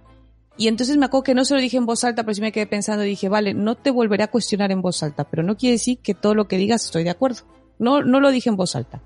[0.56, 2.50] Y entonces me acuerdo que no se lo dije en voz alta, pero sí me
[2.50, 5.56] quedé pensando y dije, vale, no te volveré a cuestionar en voz alta, pero no
[5.56, 7.42] quiere decir que todo lo que digas estoy de acuerdo.
[7.78, 9.00] No, no lo dije en voz alta.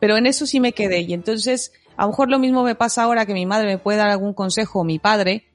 [0.00, 1.00] Pero en eso sí me quedé.
[1.00, 3.98] Y entonces, a lo mejor lo mismo me pasa ahora que mi madre me puede
[3.98, 5.46] dar algún consejo o mi padre.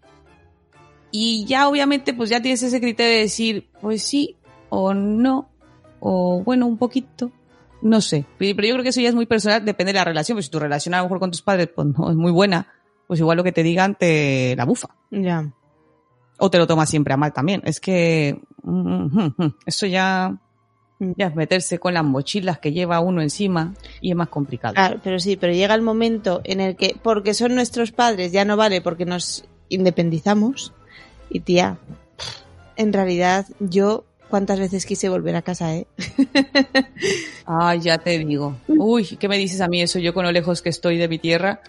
[1.11, 4.37] Y ya obviamente pues ya tienes ese criterio de decir, pues sí
[4.69, 5.49] o no,
[5.99, 7.31] o bueno, un poquito.
[7.81, 8.25] No sé.
[8.37, 10.35] Pero yo creo que eso ya es muy personal, depende de la relación.
[10.35, 12.67] Pues si tu relación a lo mejor con tus padres pues no es muy buena,
[13.07, 14.89] pues igual lo que te digan te la bufa.
[15.09, 15.51] Ya.
[16.37, 17.61] O te lo tomas siempre a mal también.
[17.65, 20.37] Es que mm, mm, mm, eso ya,
[20.99, 24.75] ya es meterse con las mochilas que lleva uno encima y es más complicado.
[24.75, 28.45] Claro, pero sí, pero llega el momento en el que, porque son nuestros padres, ya
[28.45, 30.73] no vale porque nos independizamos.
[31.29, 31.77] Y tía,
[32.75, 35.85] en realidad yo cuántas veces quise volver a casa, ¿eh?
[37.45, 38.55] Ay, ya te digo.
[38.67, 39.99] Uy, ¿qué me dices a mí eso?
[39.99, 41.61] Yo con lo lejos que estoy de mi tierra,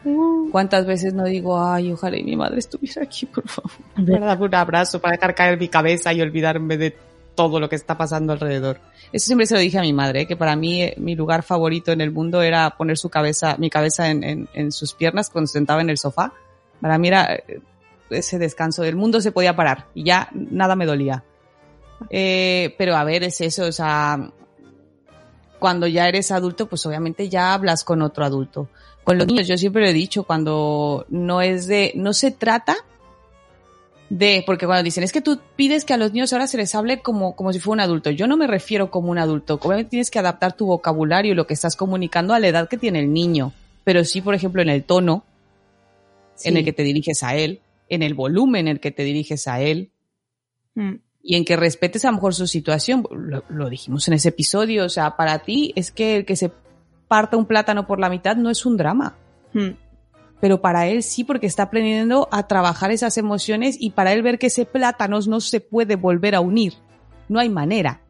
[0.51, 3.71] ¿cuántas veces no digo, ay, ojalá y mi madre estuviera aquí, por favor?
[3.97, 6.97] Dame un abrazo para dejar caer mi cabeza y olvidarme de
[7.35, 8.79] todo lo que está pasando alrededor.
[9.13, 10.27] Eso siempre se lo dije a mi madre, ¿eh?
[10.27, 13.69] que para mí eh, mi lugar favorito en el mundo era poner su cabeza, mi
[13.69, 16.33] cabeza en, en, en sus piernas cuando se sentaba en el sofá.
[16.81, 17.61] Para mí era eh,
[18.11, 21.25] ese descanso del mundo se podía parar y ya nada me dolía.
[22.11, 24.31] Eh, pero a ver, es eso, o sea,
[25.59, 28.69] cuando ya eres adulto, pues obviamente ya hablas con otro adulto.
[29.05, 32.77] Con los niños, yo siempre lo he dicho, cuando no es de, no se trata
[34.09, 36.75] de, porque cuando dicen, es que tú pides que a los niños ahora se les
[36.75, 38.11] hable como, como si fuera un adulto.
[38.11, 39.59] Yo no me refiero como un adulto.
[39.63, 42.77] Obviamente tienes que adaptar tu vocabulario y lo que estás comunicando a la edad que
[42.77, 43.53] tiene el niño.
[43.85, 45.25] Pero sí, por ejemplo, en el tono
[46.45, 49.49] en el que te diriges a él, en el volumen en el que te diriges
[49.49, 49.93] a él
[50.75, 50.95] Mm.
[51.23, 53.07] Y en que respetes a lo mejor su situación.
[53.11, 56.51] Lo, lo dijimos en ese episodio, o sea, para ti es que el que se
[57.09, 59.17] parta un plátano por la mitad no es un drama,
[59.55, 59.77] Mm.
[60.41, 64.39] pero para él sí porque está aprendiendo a trabajar esas emociones y para él ver
[64.39, 66.73] que ese plátano no se puede volver a unir,
[67.29, 68.01] no hay manera.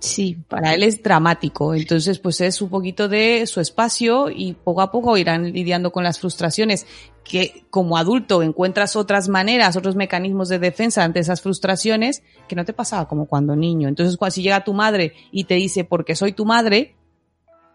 [0.00, 4.80] Sí, Para él es dramático, entonces pues es un poquito de su espacio y poco
[4.80, 6.86] a poco irán lidiando con las frustraciones
[7.24, 12.64] que como adulto encuentras otras maneras, otros mecanismos de defensa ante esas frustraciones que no
[12.64, 13.88] te pasaba como cuando niño.
[13.88, 16.94] Entonces cuando si llega tu madre y te dice porque soy tu madre,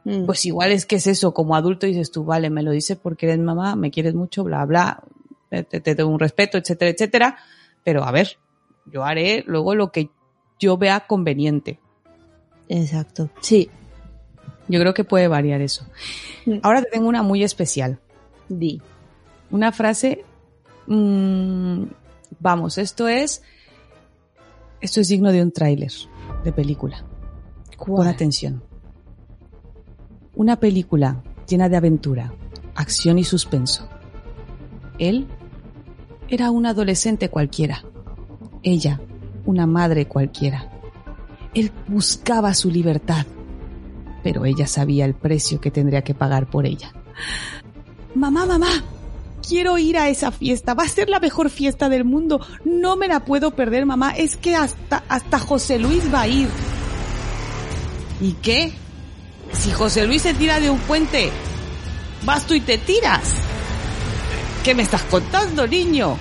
[0.06, 0.26] Mm.
[0.26, 3.26] pues igual es que es eso, como adulto dices tú, vale, me lo dices porque
[3.26, 5.02] eres mamá, me quieres mucho, bla, bla,
[5.50, 7.38] te, te, te doy un respeto, etcétera, etcétera,
[7.84, 8.38] pero a ver,
[8.86, 10.10] yo haré luego lo que
[10.60, 11.80] yo vea conveniente.
[12.74, 13.30] Exacto.
[13.40, 13.70] Sí,
[14.68, 15.86] Yo creo que puede variar eso.
[16.46, 16.60] Mm.
[16.64, 18.00] Ahora te tengo una muy especial.
[18.50, 18.82] di.
[19.52, 20.24] Una frase.
[20.88, 21.84] mm,
[22.40, 23.44] vamos, esto es.
[24.82, 25.92] Esto es digno de un tráiler
[26.44, 27.06] de película.
[27.78, 28.64] Pon atención.
[30.36, 32.34] Una película llena de aventura,
[32.76, 33.88] acción y suspenso.
[34.98, 35.28] Él
[36.28, 37.84] era un adolescente cualquiera.
[38.64, 39.00] Ella,
[39.46, 40.73] una madre cualquiera.
[41.54, 43.26] Él buscaba su libertad,
[44.24, 46.94] pero ella sabía el precio que tendría que pagar por ella.
[48.16, 48.84] Mamá, mamá,
[49.48, 50.74] quiero ir a esa fiesta.
[50.74, 52.46] Va a ser la mejor fiesta del mundo.
[52.66, 54.12] No me la puedo perder, mamá.
[54.12, 56.50] Es que hasta, hasta José Luis va a ir.
[58.22, 58.74] ¿Y qué?
[59.52, 61.30] Si José Luis se tira de un puente,
[62.26, 63.36] vas tú y te tiras.
[64.63, 66.18] ¿Qué me estás contando, niño?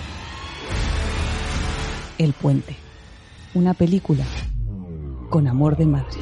[2.18, 2.76] El puente.
[3.54, 4.24] Una película
[5.32, 6.20] con amor de madre.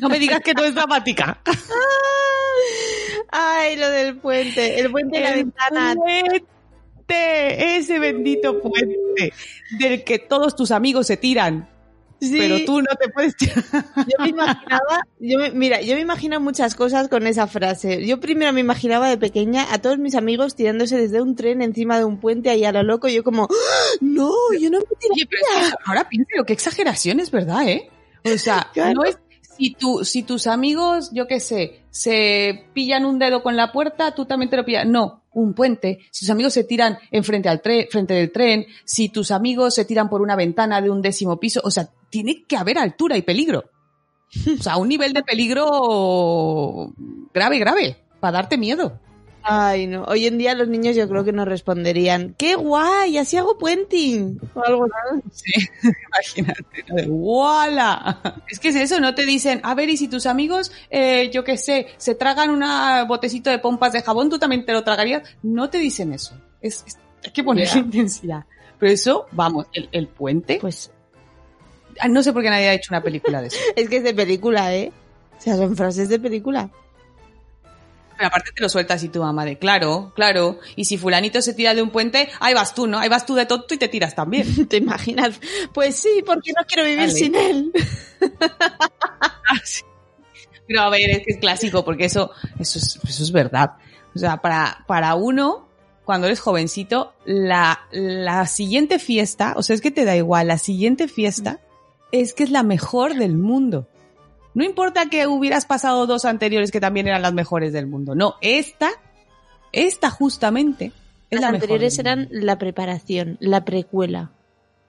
[0.00, 1.40] No me digas que no es dramática.
[3.30, 4.80] Ay, lo del puente.
[4.80, 5.94] El puente de la El ventana.
[5.94, 9.32] puente, ese bendito puente
[9.78, 11.68] del que todos tus amigos se tiran,
[12.20, 13.62] Sí, pero tú no te puedes tirar.
[13.96, 18.04] yo me imaginaba, yo me- mira, yo me imagino muchas cosas con esa frase.
[18.06, 21.96] Yo primero me imaginaba de pequeña a todos mis amigos tirándose desde un tren encima
[21.98, 23.06] de un puente ahí a lo loco.
[23.08, 23.96] y Yo como, ¡Ah!
[24.00, 25.14] no, yo no me tiro.
[25.14, 26.08] Oye, pero es que ahora
[26.46, 27.88] qué exageración es verdad, ¿eh?
[28.24, 28.94] O sea, Claro.
[28.94, 29.18] no es
[29.56, 34.14] si tu, si tus amigos, yo qué sé, se pillan un dedo con la puerta,
[34.14, 34.86] tú también te lo pillas.
[34.86, 35.98] No, un puente.
[36.12, 39.84] Si tus amigos se tiran enfrente al tren, frente del tren, si tus amigos se
[39.84, 43.22] tiran por una ventana de un décimo piso, o sea, tiene que haber altura y
[43.22, 43.64] peligro.
[44.58, 46.92] O sea, un nivel de peligro
[47.32, 48.98] grave, grave, para darte miedo.
[49.42, 50.04] Ay, no.
[50.04, 53.16] Hoy en día los niños yo creo que nos responderían, ¡qué guay!
[53.16, 54.38] Así hago puenting.
[54.54, 54.84] O algo
[55.30, 55.50] así.
[55.52, 55.68] Sí,
[56.36, 58.42] imagínate, ¡Wala!
[58.50, 61.44] Es que es eso, no te dicen, a ver, y si tus amigos, eh, yo
[61.44, 62.62] qué sé, se tragan un
[63.08, 65.22] botecito de pompas de jabón, tú también te lo tragarías.
[65.42, 66.34] No te dicen eso.
[66.60, 67.78] Es, es- hay que ponerle Ya.
[67.86, 68.44] intensidad.
[68.78, 70.58] Pero eso, vamos, el, el puente.
[70.60, 70.90] Pues
[72.08, 73.58] no sé por qué nadie ha hecho una película de eso.
[73.76, 74.92] es que es de película, ¿eh?
[75.38, 76.70] O sea, son frases de película.
[78.18, 80.58] Pero aparte te lo sueltas y tu mamá de, claro, claro.
[80.74, 82.98] Y si fulanito se tira de un puente, ahí vas tú, ¿no?
[82.98, 84.66] Ahí vas tú de tonto y te tiras también.
[84.68, 85.40] ¿Te imaginas?
[85.72, 87.72] Pues sí, porque no quiero vivir sin él.
[90.66, 93.76] Pero a ver, es que es clásico, porque eso, eso es, eso es verdad.
[94.14, 95.68] O sea, para, para uno,
[96.04, 100.58] cuando eres jovencito, la, la siguiente fiesta, o sea, es que te da igual, la
[100.58, 101.60] siguiente fiesta
[102.12, 103.86] es que es la mejor del mundo.
[104.54, 108.14] No importa que hubieras pasado dos anteriores que también eran las mejores del mundo.
[108.14, 108.90] No, esta,
[109.72, 110.86] esta justamente
[111.30, 114.32] es Las la anteriores eran la preparación, la precuela.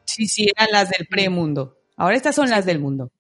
[0.05, 1.77] Sí, sí, eran las del premundo.
[1.97, 3.11] Ahora estas son las del mundo.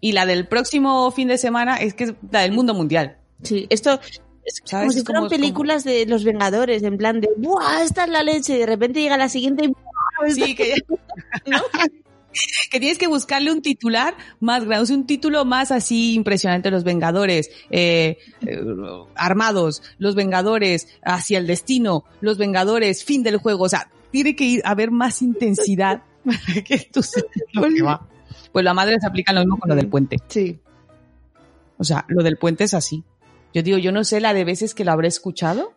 [0.00, 3.18] Y la del próximo fin de semana es que es la del mundo mundial.
[3.42, 4.00] Sí, esto
[4.44, 4.84] es ¿Sabes?
[4.86, 7.82] como si como- fueran películas de los Vengadores, en plan de ¡buah!
[7.82, 10.30] Esta es la leche, y de repente llega la siguiente y ¡buah!
[10.30, 10.74] Sí, que,
[12.70, 16.70] que tienes que buscarle un titular más grande, o sea, un título más así impresionante.
[16.70, 18.60] Los Vengadores, eh, eh,
[19.14, 23.64] armados, los Vengadores hacia el destino, los Vengadores, fin del juego.
[23.64, 27.82] O sea, tiene que ir a haber más intensidad para que tú sepas lo que
[27.82, 28.08] va.
[28.52, 30.18] Pues la madre se aplica lo mismo con lo del puente.
[30.28, 30.58] Sí.
[31.78, 33.02] O sea, lo del puente es así.
[33.54, 35.74] Yo digo, yo no sé la de veces que lo habré escuchado,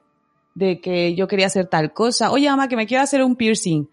[0.54, 2.32] de que yo quería hacer tal cosa.
[2.32, 3.90] Oye, mamá, que me quiero hacer un piercing.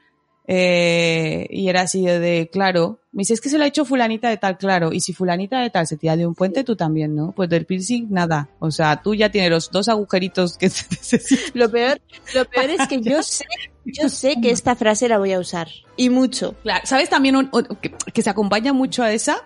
[0.49, 2.99] Eh, y era así de, de, claro.
[3.13, 4.93] Me dice, es que se lo ha hecho fulanita de tal, claro.
[4.93, 7.33] Y si fulanita de tal se tira de un puente, tú también, ¿no?
[7.33, 8.49] Pues del piercing, nada.
[8.59, 11.45] O sea, tú ya tienes los dos agujeritos que se necesitan.
[11.55, 12.01] Lo peor,
[12.35, 13.45] lo peor es que yo sé,
[13.85, 15.69] yo sé que esta frase la voy a usar.
[15.97, 16.55] Y mucho.
[16.63, 19.37] Claro, ¿sabes también un- un- que, que se acompaña mucho a esa?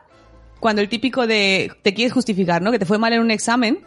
[0.60, 2.70] Cuando el típico de te quieres justificar, ¿no?
[2.72, 3.80] Que te fue mal en un examen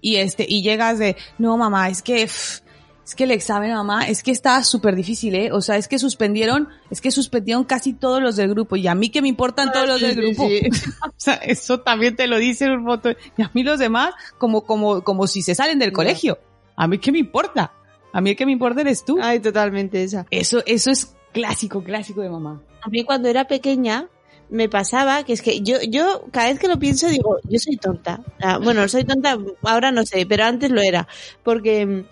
[0.00, 2.60] y este y llegas de, no mamá, es que pff,
[3.08, 5.50] es que el examen, mamá, es que está súper difícil, ¿eh?
[5.50, 8.94] O sea, es que suspendieron, es que suspendieron casi todos los del grupo y a
[8.94, 10.46] mí que me importan todos los sí, del grupo.
[10.46, 10.60] sí.
[11.06, 13.16] o sea, eso también te lo dice un montón.
[13.38, 16.38] Y a mí los demás, como, como, como si se salen del colegio.
[16.76, 17.72] A mí qué me importa.
[18.12, 19.18] A mí el que me importa eres tú.
[19.22, 20.26] Ay, totalmente esa.
[20.30, 22.60] Eso, eso es clásico, clásico de mamá.
[22.82, 24.06] A mí cuando era pequeña
[24.50, 27.78] me pasaba que es que yo, yo cada vez que lo pienso digo, yo soy
[27.78, 28.20] tonta.
[28.38, 31.08] Ah, bueno, soy tonta, ahora no sé, pero antes lo era.
[31.42, 32.04] Porque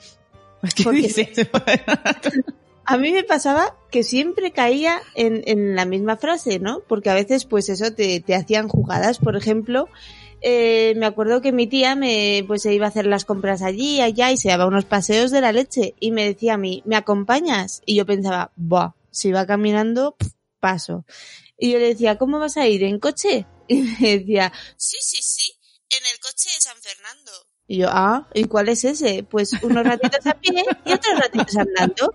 [0.75, 1.29] ¿Qué Porque- dices?
[2.85, 6.81] a mí me pasaba que siempre caía en, en la misma frase, ¿no?
[6.89, 9.19] Porque a veces, pues eso, te, te hacían jugadas.
[9.19, 9.89] Por ejemplo,
[10.41, 14.01] eh, me acuerdo que mi tía me, pues se iba a hacer las compras allí,
[14.01, 15.95] allá, y se daba unos paseos de la leche.
[15.99, 17.83] Y me decía a mí, ¿me acompañas?
[17.87, 20.17] Y yo pensaba, buah, si va caminando,
[20.61, 21.05] paso.
[21.59, 22.85] Y yo le decía, ¿cómo vas a ir?
[22.85, 23.47] ¿En coche?
[23.69, 25.53] Y me decía, sí, sí, sí,
[25.91, 27.33] en el coche de San Fernando.
[27.69, 29.25] Y yo, ah, ¿y cuál es ese?
[29.29, 32.15] Pues unos ratitos a pie y otros ratitos andando.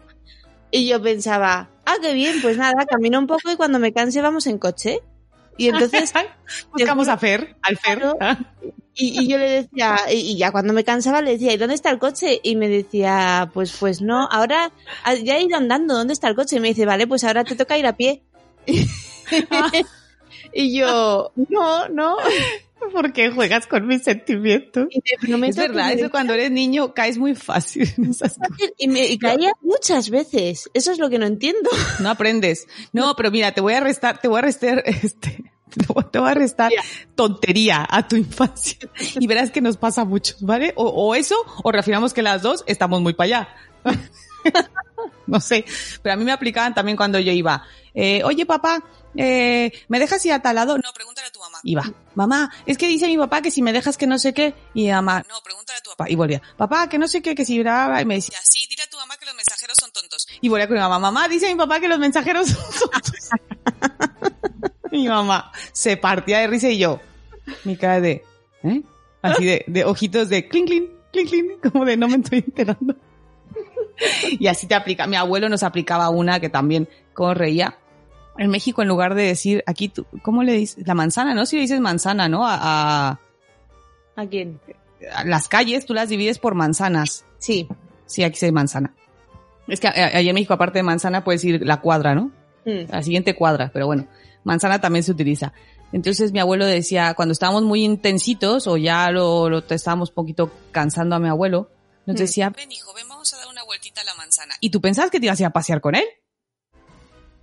[0.71, 4.21] Y yo pensaba, ah, qué bien, pues nada, camino un poco y cuando me canse
[4.21, 5.01] vamos en coche.
[5.57, 6.13] Y entonces,
[6.71, 7.99] buscamos a Fer, al Fer.
[7.99, 8.17] Claro.
[8.95, 11.75] y, y yo le decía, y, y ya cuando me cansaba le decía, ¿y dónde
[11.75, 12.39] está el coche?
[12.41, 14.71] Y me decía, pues, pues no, ahora
[15.03, 16.55] ah, ya he ido andando, ¿dónde está el coche?
[16.55, 18.23] Y me dice, vale, pues ahora te toca ir a pie.
[20.53, 22.15] y yo, no, no.
[22.91, 24.87] ¿Por qué juegas con mis sentimientos?
[24.89, 27.91] Y no me Es verdad, me eso cuando eres niño caes muy fácil.
[27.97, 28.71] en esas cosas.
[28.77, 30.69] Y, me, y caía muchas veces.
[30.73, 31.69] Eso es lo que no entiendo.
[31.99, 32.67] No aprendes.
[32.93, 36.19] No, pero mira, te voy a restar, te voy a restar, este, te voy- te
[36.19, 36.71] a restar
[37.15, 38.77] tontería a tu infancia.
[39.19, 40.73] Y verás que nos pasa mucho, ¿vale?
[40.75, 43.49] O, o eso, o reafirmamos que las dos estamos muy para allá.
[45.27, 45.65] no sé.
[46.01, 47.63] Pero a mí me aplicaban también cuando yo iba.
[47.93, 48.83] Eh, Oye, papá,
[49.15, 50.77] eh, ¿me dejas ir a tal lado?
[50.77, 51.59] No, pregúntale a tu mamá.
[51.63, 51.83] Iba.
[52.15, 54.53] Mamá, es que dice mi papá que si me dejas que no sé qué.
[54.73, 56.09] Y mamá, no, pregúntale a tu papá.
[56.09, 56.41] Y volvía.
[56.57, 58.01] Papá, que no sé qué, que si brava.
[58.01, 60.27] Y me decía, sí, dile a tu mamá que los mensajeros son tontos.
[60.39, 60.99] Y volvía con mi mamá.
[60.99, 63.29] Mamá, dice mi papá que los mensajeros son tontos.
[64.91, 66.99] mi mamá se partía de risa y yo,
[67.63, 68.23] mi cara de,
[68.63, 68.81] ¿eh?
[69.21, 72.95] Así de, de ojitos de clink, clink, clink, clink, como de no me estoy enterando.
[74.39, 75.07] y así te aplica.
[75.07, 77.77] Mi abuelo nos aplicaba una que también, como reía.
[78.37, 80.87] En México, en lugar de decir, aquí, tú, ¿cómo le dices?
[80.87, 81.45] La manzana, ¿no?
[81.45, 82.47] Si le dices manzana, ¿no?
[82.47, 82.57] A,
[83.09, 83.19] a-
[84.15, 84.59] ¿A quién?
[85.15, 87.25] a las calles, tú las divides por manzanas.
[87.39, 87.67] Sí.
[88.05, 88.93] Sí, aquí se dice manzana.
[89.67, 92.31] Es que a- allá en México, aparte de manzana, puedes decir la cuadra, ¿no?
[92.65, 92.91] Mm.
[92.91, 94.05] la siguiente cuadra, pero bueno,
[94.43, 95.51] manzana también se utiliza.
[95.91, 100.51] Entonces mi abuelo decía, cuando estábamos muy intensitos o ya lo, lo estábamos un poquito
[100.71, 101.69] cansando a mi abuelo,
[102.05, 102.19] nos Mm.
[102.19, 104.55] decía, ven hijo, ven, vamos a dar una vueltita a la manzana.
[104.59, 106.05] Y tú pensabas que te ibas a ir a pasear con él.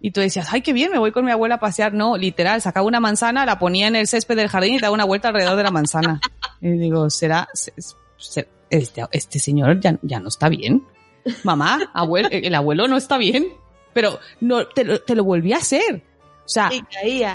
[0.00, 1.92] Y tú decías, ay, qué bien, me voy con mi abuela a pasear.
[1.92, 5.04] No, literal, sacaba una manzana, la ponía en el césped del jardín y daba una
[5.04, 6.20] vuelta alrededor de la manzana.
[6.60, 7.72] Y digo, será, se-
[8.16, 10.84] se- este, este señor ya, ya no está bien.
[11.44, 13.46] Mamá, abuelo, el abuelo no está bien.
[13.92, 16.02] Pero no, te, lo- te lo volví a hacer.
[16.44, 16.70] O sea,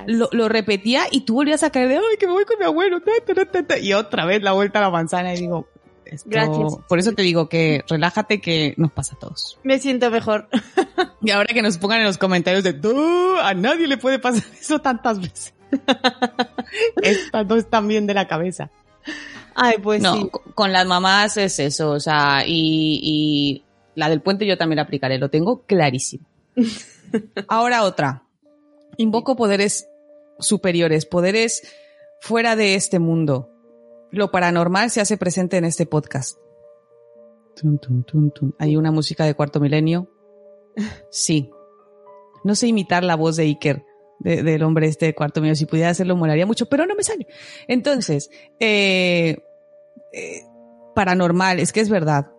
[0.08, 2.66] lo, lo repetía y tú volvías a caer de, ay, que me voy con mi
[2.66, 3.00] abuelo.
[3.00, 5.68] ta, ta, ta, ta, ta", y otra vez la vuelta a la manzana y digo,
[6.14, 6.76] Esto- Gracias.
[6.88, 9.60] Por eso te digo que relájate que nos pasa a todos.
[9.64, 10.48] Me siento mejor.
[11.26, 14.44] Y ahora que nos pongan en los comentarios de "No, a nadie le puede pasar
[14.60, 15.54] eso tantas veces.
[17.02, 18.70] Estas no están bien de la cabeza.
[19.56, 20.30] Ay, pues no, sí.
[20.56, 23.64] con las mamás es eso, o sea, y, y
[23.96, 26.26] la del puente yo también la aplicaré, lo tengo clarísimo.
[27.48, 28.24] Ahora otra.
[28.98, 29.88] Invoco poderes
[30.40, 31.62] superiores, poderes
[32.20, 33.50] fuera de este mundo.
[34.14, 36.38] Lo paranormal se hace presente en este podcast.
[38.60, 40.08] Hay una música de cuarto milenio.
[41.10, 41.50] Sí.
[42.44, 43.84] No sé imitar la voz de Iker,
[44.20, 45.56] de- del hombre este de cuarto milenio.
[45.56, 47.26] Si pudiera hacerlo, molaría mucho, pero no me sale.
[47.68, 49.38] Entonces, eh,
[50.12, 50.42] eh,
[50.94, 52.32] paranormal, es que es verdad.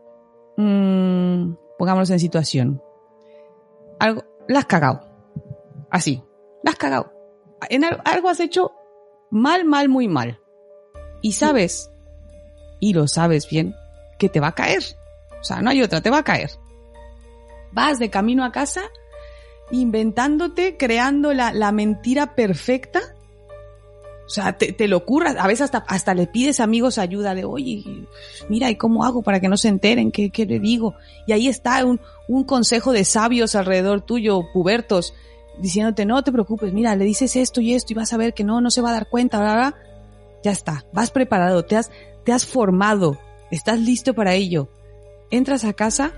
[0.56, 2.80] Mm, pongámonos en situación.
[3.98, 5.00] Algo, la has cagado.
[5.90, 6.22] Así.
[6.62, 7.12] La has cagado.
[7.68, 8.72] En al- algo has hecho
[9.30, 10.40] mal, mal, muy mal.
[11.24, 11.90] Y sabes,
[12.80, 13.74] y lo sabes bien,
[14.18, 14.82] que te va a caer.
[15.40, 16.50] O sea, no hay otra, te va a caer.
[17.72, 18.82] Vas de camino a casa
[19.70, 23.00] inventándote, creando la, la mentira perfecta.
[24.26, 25.36] O sea, te, te lo curras.
[25.38, 27.82] A veces hasta, hasta le pides amigos ayuda de, oye,
[28.50, 30.12] mira, ¿y cómo hago para que no se enteren?
[30.12, 30.94] ¿Qué, qué le digo?
[31.26, 35.14] Y ahí está un, un consejo de sabios alrededor tuyo, pubertos,
[35.56, 38.44] diciéndote, no te preocupes, mira, le dices esto y esto y vas a ver que
[38.44, 39.93] no, no se va a dar cuenta, bla, bla.
[40.44, 41.90] Ya está, vas preparado, te has,
[42.22, 43.18] te has formado,
[43.50, 44.68] estás listo para ello.
[45.30, 46.12] Entras a casa,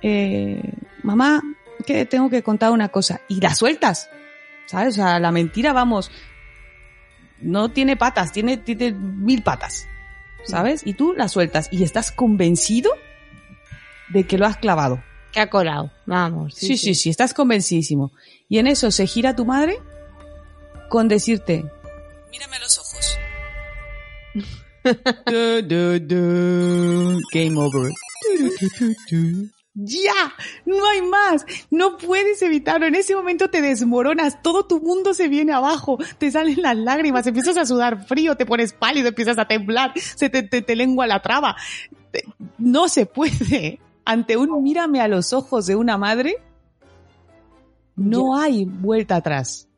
[0.00, 0.72] eh,
[1.02, 1.42] mamá,
[1.86, 4.08] que tengo que contar una cosa, y la sueltas,
[4.64, 4.94] ¿sabes?
[4.94, 6.10] O sea, la mentira, vamos,
[7.42, 9.86] no tiene patas, tiene, tiene mil patas,
[10.46, 10.80] ¿sabes?
[10.86, 12.90] Y tú la sueltas y estás convencido
[14.08, 15.04] de que lo has clavado.
[15.30, 15.90] Que ha colado.
[16.06, 16.54] Vamos.
[16.54, 18.12] Sí, sí, sí, estás convencidísimo.
[18.48, 19.76] Y en eso se gira tu madre
[20.88, 21.64] con decirte,
[22.30, 22.91] mírame los ojos.
[25.26, 27.20] Du, du, du.
[27.32, 27.90] Game over.
[29.74, 30.34] Ya,
[30.66, 35.28] no hay más, no puedes evitarlo, en ese momento te desmoronas, todo tu mundo se
[35.28, 39.46] viene abajo, te salen las lágrimas, empiezas a sudar frío, te pones pálido, empiezas a
[39.46, 41.56] temblar, se te, te, te lengua la traba.
[42.58, 43.80] No se puede.
[44.04, 46.36] Ante un mírame a los ojos de una madre,
[47.96, 49.68] no hay vuelta atrás.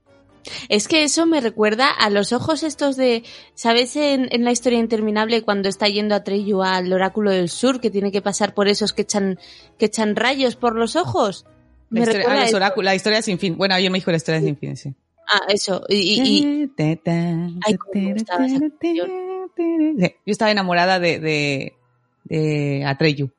[0.68, 3.24] Es que eso me recuerda a los ojos estos de,
[3.54, 7.90] ¿sabes en, en la historia interminable cuando está yendo Atreyu al oráculo del sur que
[7.90, 9.38] tiene que pasar por esos que echan,
[9.78, 11.44] que echan rayos por los ojos?
[11.90, 13.56] La Me historia, recuerda a los oráculos, la historia sin fin.
[13.56, 14.94] Bueno, ayer me dijo la historia sin fin, sí.
[15.30, 15.84] Ah, eso.
[15.88, 17.78] Y, Ay,
[18.16, 18.48] esa.
[18.48, 18.60] Sí,
[18.96, 21.74] yo estaba enamorada de, de,
[22.24, 23.30] de Atreyu.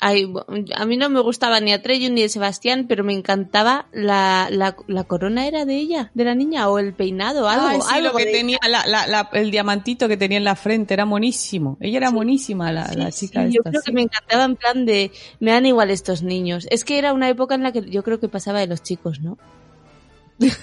[0.00, 0.32] Ay,
[0.76, 4.76] a mí no me gustaba ni Atreyu ni de Sebastián, pero me encantaba la, la,
[4.86, 8.08] la corona era de ella, de la niña, o el peinado, algo, Ay, sí, algo
[8.12, 11.76] lo que de- tenía, la, la, el diamantito que tenía en la frente era monísimo.
[11.80, 14.56] Ella era monísima, la, la Sí, chica sí, yo esta, creo que me encantaba en
[14.56, 16.66] plan de me dan igual estos niños.
[16.70, 19.20] Es que era una época en la que yo creo que pasaba de los chicos,
[19.20, 19.36] ¿no?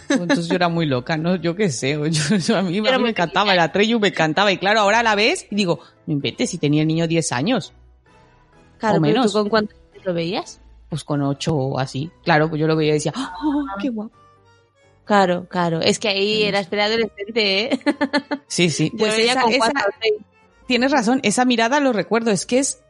[0.10, 1.36] Entonces yo era muy loca, ¿no?
[1.36, 1.92] Yo qué sé.
[2.12, 4.52] Yo, yo- a mí, a mí Era me encantaba el Atreyu, me encantaba.
[4.52, 7.74] Y claro, ahora la vez, y digo, no inventes si tenía el niño 10 años.
[8.78, 9.32] Claro, O pero menos.
[9.34, 10.62] ¿tú con cuántos lo veías?
[10.90, 12.12] Pues con 8 o así.
[12.24, 13.34] Claro, pues yo lo veía y decía, ¡ah,
[13.82, 14.12] qué guapo!
[15.04, 15.82] Claro, claro.
[15.82, 17.80] Es que ahí era esperar adolescente, ¿eh?
[18.48, 18.92] Sí, sí.
[18.98, 19.72] Pues con esa-
[20.02, 20.14] seis.
[20.68, 22.82] tienes razón, esa mirada lo recuerdo, es que es...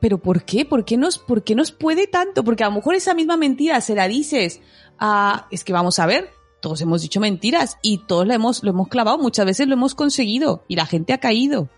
[0.00, 0.64] ¿Pero por qué?
[0.64, 2.44] ¿Por qué nos, por qué nos puede tanto?
[2.44, 4.60] Porque a lo mejor esa misma mentira se la dices
[4.98, 5.46] a...
[5.50, 6.30] Es que vamos a ver,
[6.60, 9.94] todos hemos dicho mentiras y todos lo hemos, lo hemos clavado, muchas veces lo hemos
[9.94, 11.68] conseguido y la gente ha caído.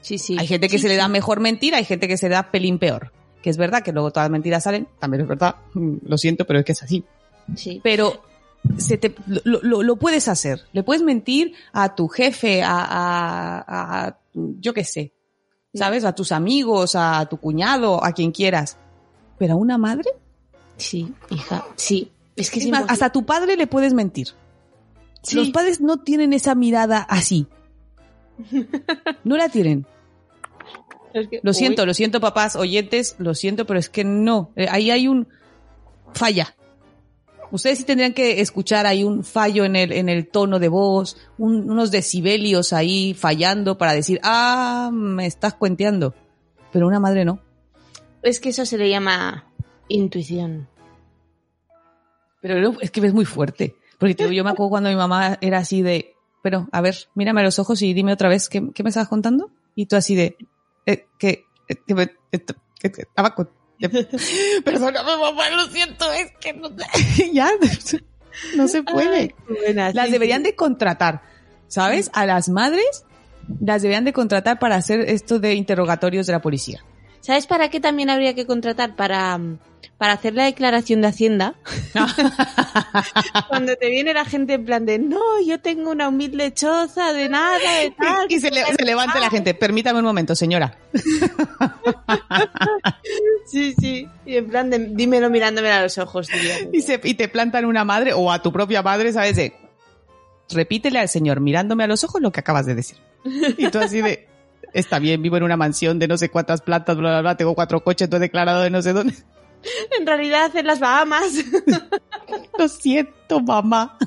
[0.00, 0.36] Sí, sí.
[0.38, 2.50] Hay gente que Sí, se le da mejor mentira, hay gente que se le da
[2.50, 3.12] pelín peor.
[3.42, 6.44] Que es verdad que luego todas las mentiras salen, también es verdad, mm, lo siento,
[6.46, 7.04] pero es que es así.
[7.56, 7.80] Sí.
[7.84, 8.22] Pero
[8.78, 10.62] se te, lo, lo- lo puedes hacer.
[10.72, 15.12] Le puedes mentir a tu jefe, a, a- a- yo qué sé,
[15.74, 16.04] ¿sabes?
[16.04, 18.76] A tus amigos, a tu cuñado, a quien quieras.
[19.38, 20.10] Pero a una madre,
[20.76, 21.64] Sí, hija.
[21.74, 22.12] Sí.
[22.36, 24.28] Es que es más, hasta a tu padre le puedes mentir.
[25.22, 25.34] Sí.
[25.34, 27.48] Los padres no tienen esa mirada así.
[29.24, 29.86] No la tienen.
[31.14, 31.54] Es que- Lo Uy.
[31.54, 34.50] siento, lo siento, papás, oyentes, lo siento, pero es que no.
[34.56, 35.26] Eh, Ahí hay un
[36.14, 36.54] falla.
[37.50, 41.16] Ustedes sí tendrían que escuchar ahí un fallo en el, en el tono de voz,
[41.38, 46.14] un- unos decibelios ahí fallando para decir, ah, me estás cuenteando.
[46.72, 47.40] Pero una madre no.
[48.22, 49.46] Es que eso se le llama
[49.88, 50.68] intuición.
[52.42, 53.74] Pero es que es muy fuerte.
[53.98, 56.96] Porque te digo, yo me acuerdo cuando mi mamá era así de, pero a ver,
[57.14, 59.50] mírame a los ojos y dime otra vez, ¿qué, qué me estabas contando?
[59.74, 60.36] Y tú así de,
[60.86, 62.08] eh, que, eh, eh,
[64.64, 66.70] Perdóname, mamá, lo siento, es que no,
[67.32, 67.50] ya,
[68.56, 69.16] no se puede.
[69.16, 70.48] Ay, qué buena, Las sí, deberían sí.
[70.48, 71.22] de contratar,
[71.68, 72.10] ¿sabes?
[72.14, 73.04] A las madres
[73.60, 76.84] las debían de contratar para hacer esto de interrogatorios de la policía.
[77.20, 78.96] ¿Sabes para qué también habría que contratar?
[78.96, 79.38] Para,
[79.98, 81.54] para hacer la declaración de Hacienda.
[83.48, 87.28] Cuando te viene la gente en plan de, no, yo tengo una humilde choza de
[87.28, 88.26] nada, de tal.
[88.30, 89.52] y se, le- se levante la gente.
[89.54, 90.76] Permítame un momento, señora.
[93.46, 94.06] Sí, sí.
[94.26, 96.28] Y en plan de, dímelo mirándome a los ojos.
[96.28, 96.68] diría.
[96.72, 99.36] Y, se, y te plantan una madre o a tu propia madre, ¿sabes?
[99.36, 99.54] De,
[100.50, 102.98] repítele al señor mirándome a los ojos lo que acabas de decir.
[103.56, 104.28] Y tú así de,
[104.72, 107.54] está bien, vivo en una mansión de no sé cuántas plantas, bla, bla, bla, tengo
[107.54, 109.14] cuatro coches, tú he declarado de no sé dónde.
[109.98, 111.32] En realidad en las Bahamas.
[112.58, 113.98] Lo siento, mamá.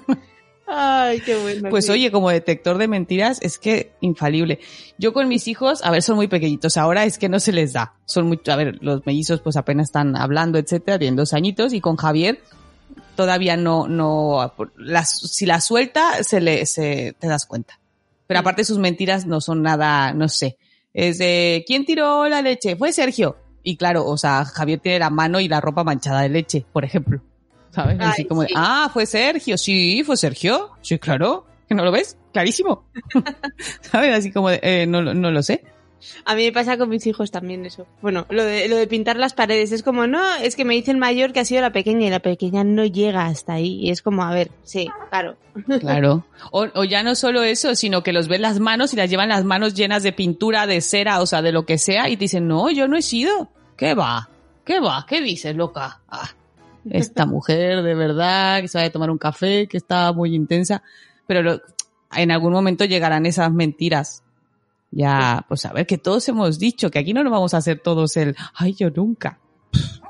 [0.66, 1.70] Ay, qué bueno.
[1.70, 1.91] Pues sí.
[1.91, 4.59] oye, como detector de mentiras es que infalible.
[4.97, 6.78] Yo con mis hijos, a ver, son muy pequeñitos.
[6.78, 7.95] Ahora es que no se les da.
[8.05, 11.82] Son muy, a ver, los mellizos pues apenas están hablando, etcétera, tienen dos añitos y
[11.82, 12.39] con Javier
[13.18, 17.80] todavía no, no, las, si la suelta se le, se, te das cuenta.
[18.32, 20.57] Pero aparte sus mentiras no son nada, no sé.
[20.93, 22.77] Es de, ¿quién tiró la leche?
[22.77, 23.36] Fue Sergio.
[23.61, 26.86] Y claro, o sea, Javier tiene la mano y la ropa manchada de leche, por
[26.86, 27.21] ejemplo.
[27.71, 27.97] ¿Sabes?
[27.99, 29.57] Así como de, ah, fue Sergio.
[29.57, 30.71] Sí, fue Sergio.
[30.79, 31.45] Sí, claro.
[31.67, 32.17] ¿Que no lo ves?
[32.32, 32.86] Clarísimo.
[33.82, 34.15] ¿Sabes?
[34.15, 35.65] Así como de, eh, no, no lo sé.
[36.26, 37.86] A mí me pasa con mis hijos también eso.
[38.02, 39.72] Bueno, lo de, lo de pintar las paredes.
[39.72, 42.10] Es como, no, es que me dice el mayor que ha sido la pequeña y
[42.10, 43.80] la pequeña no llega hasta ahí.
[43.82, 45.36] Y es como, a ver, sí, claro.
[45.80, 46.26] Claro.
[46.52, 49.30] O, o ya no solo eso, sino que los ven las manos y las llevan
[49.30, 52.26] las manos llenas de pintura, de cera, o sea, de lo que sea, y te
[52.26, 53.49] dicen, no, yo no he sido.
[53.78, 54.30] ¿Qué va?
[54.64, 55.06] ¿Qué va?
[55.08, 56.02] ¿Qué dices, loca?
[56.08, 56.30] Ah,
[56.89, 60.82] esta mujer, de verdad, que se va a tomar un café, que está muy intensa.
[61.28, 61.62] Pero lo-
[62.14, 64.24] en algún momento llegarán esas mentiras.
[64.91, 67.79] Ya, pues a ver, que todos hemos dicho que aquí no nos vamos a hacer
[67.79, 69.39] todos el, ay, yo nunca.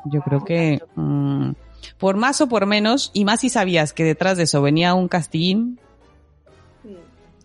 [0.05, 1.51] Yo creo que, mm,
[1.99, 5.07] por más o por menos, y más si sabías que detrás de eso venía un
[5.07, 5.79] castillín,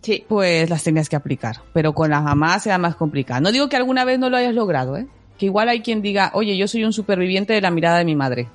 [0.01, 0.23] Sí.
[0.27, 1.57] pues las tenías que aplicar.
[1.73, 3.41] Pero con las mamás era más complicado.
[3.41, 5.07] No digo que alguna vez no lo hayas logrado, ¿eh?
[5.37, 8.15] Que igual hay quien diga, oye, yo soy un superviviente de la mirada de mi
[8.15, 8.47] madre.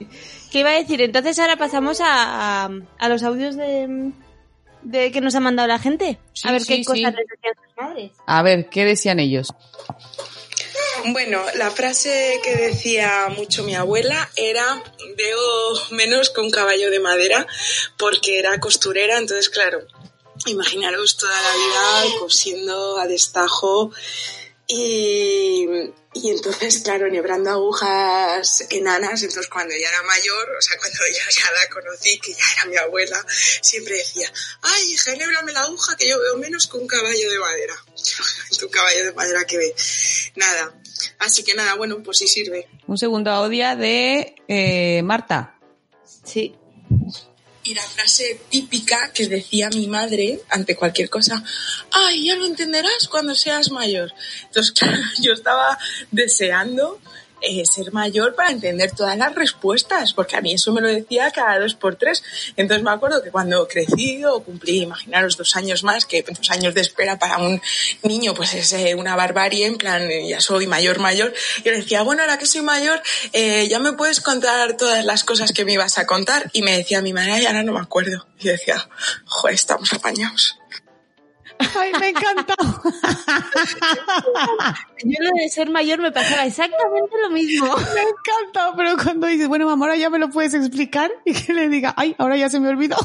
[0.50, 1.00] ¿Qué iba a decir?
[1.02, 4.12] Entonces ahora pasamos a, a, a los audios de,
[4.82, 6.18] de que nos ha mandado la gente.
[6.32, 6.84] Sí, a ver sí, qué sí.
[6.84, 8.12] cosas les decían sus madres.
[8.26, 9.48] A ver, ¿qué decían ellos?
[11.06, 14.82] Bueno, la frase que decía mucho mi abuela era
[15.16, 15.40] veo
[15.90, 17.46] menos que un caballo de madera
[17.98, 19.80] porque era costurera, entonces claro,
[20.46, 23.90] imaginaros toda la vida cosiendo a destajo
[24.74, 25.66] y,
[26.14, 31.30] y entonces claro, enhebrando agujas enanas, entonces cuando ya era mayor, o sea, cuando yo
[31.30, 33.22] ya la conocí, que ya era mi abuela,
[33.60, 37.38] siempre decía, ay, hija, enhébrame la aguja que yo veo menos que un caballo de
[37.38, 37.74] madera.
[38.62, 39.74] un caballo de madera que ve.
[40.36, 40.74] Nada.
[41.18, 42.66] Así que nada, bueno, pues sí sirve.
[42.86, 45.58] Un segundo audio de eh, Marta.
[46.24, 46.54] Sí.
[47.64, 51.42] Y la frase típica que decía mi madre ante cualquier cosa,
[51.92, 54.12] ay, ya lo entenderás cuando seas mayor.
[54.44, 55.78] Entonces, claro, yo estaba
[56.10, 57.00] deseando
[57.43, 61.30] eh, ser mayor para entender todas las respuestas, porque a mí eso me lo decía
[61.30, 62.22] cada dos por tres.
[62.57, 66.74] Entonces me acuerdo que cuando crecí o cumplí, imaginaros, dos años más, que dos años
[66.74, 67.61] de espera para un
[68.03, 71.32] niño, pues es eh, una barbarie, en plan, eh, ya soy mayor, mayor.
[71.64, 75.24] Yo le decía, bueno, ahora que soy mayor, eh, ya me puedes contar todas las
[75.24, 76.51] cosas que me ibas a contar.
[76.53, 78.26] Y me decía mi madre, "Ay, ahora no me acuerdo.
[78.38, 78.88] Y decía,
[79.24, 80.57] joder, estamos apañados.
[81.59, 82.55] Ay, me encanta.
[85.05, 87.66] Yo lo de ser mayor me pasaba exactamente lo mismo.
[87.94, 88.74] me encanta.
[88.76, 91.94] Pero cuando dices, bueno, mamá, ahora ya me lo puedes explicar y que le diga,
[91.96, 92.96] ay, ahora ya se me olvidó.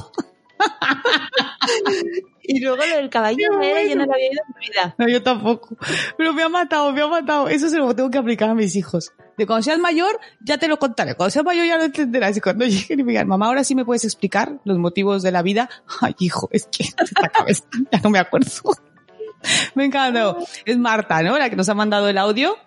[2.50, 4.96] Y luego lo del caballo de madera yo no lo había oído en mi vida.
[4.98, 5.76] No, yo tampoco.
[6.18, 7.50] Pero me ha matado, me ha matado.
[7.50, 9.12] Eso se lo tengo que aplicar a mis hijos.
[9.38, 11.16] De cuando seas mayor, ya te lo contaré.
[11.16, 12.38] Cuando seas mayor ya lo entenderás.
[12.38, 15.32] Y cuando lleguen y me digan, mamá, ahora sí me puedes explicar los motivos de
[15.34, 15.70] la vida.
[16.00, 18.50] Ay, hijo, es que esta cabeza ya no me acuerdo.
[19.76, 20.36] Me encanta.
[20.66, 21.38] Es Marta, ¿no?
[21.38, 22.58] La que nos ha mandado el audio.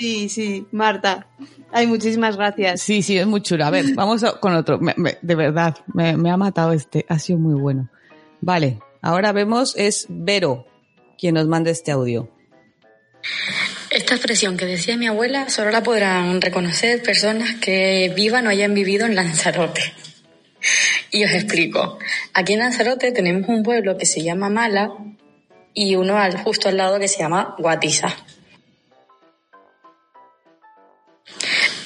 [0.00, 1.26] Sí, sí, Marta.
[1.70, 2.80] Ay, muchísimas gracias.
[2.80, 3.66] Sí, sí, es muy chulo.
[3.66, 4.78] A ver, vamos a- con otro.
[4.78, 7.04] Me- me- de verdad, me, me ha matado este.
[7.10, 7.90] Ha sido muy bueno.
[8.40, 10.66] Vale, ahora vemos, es Vero
[11.18, 12.30] quien nos manda este audio.
[13.90, 18.72] Esta expresión que decía mi abuela solo la podrán reconocer personas que vivan o hayan
[18.72, 19.82] vivido en Lanzarote.
[21.10, 21.98] Y os explico.
[22.32, 24.92] Aquí en Lanzarote tenemos un pueblo que se llama Mala
[25.74, 28.16] y uno al, justo al lado que se llama Guatiza.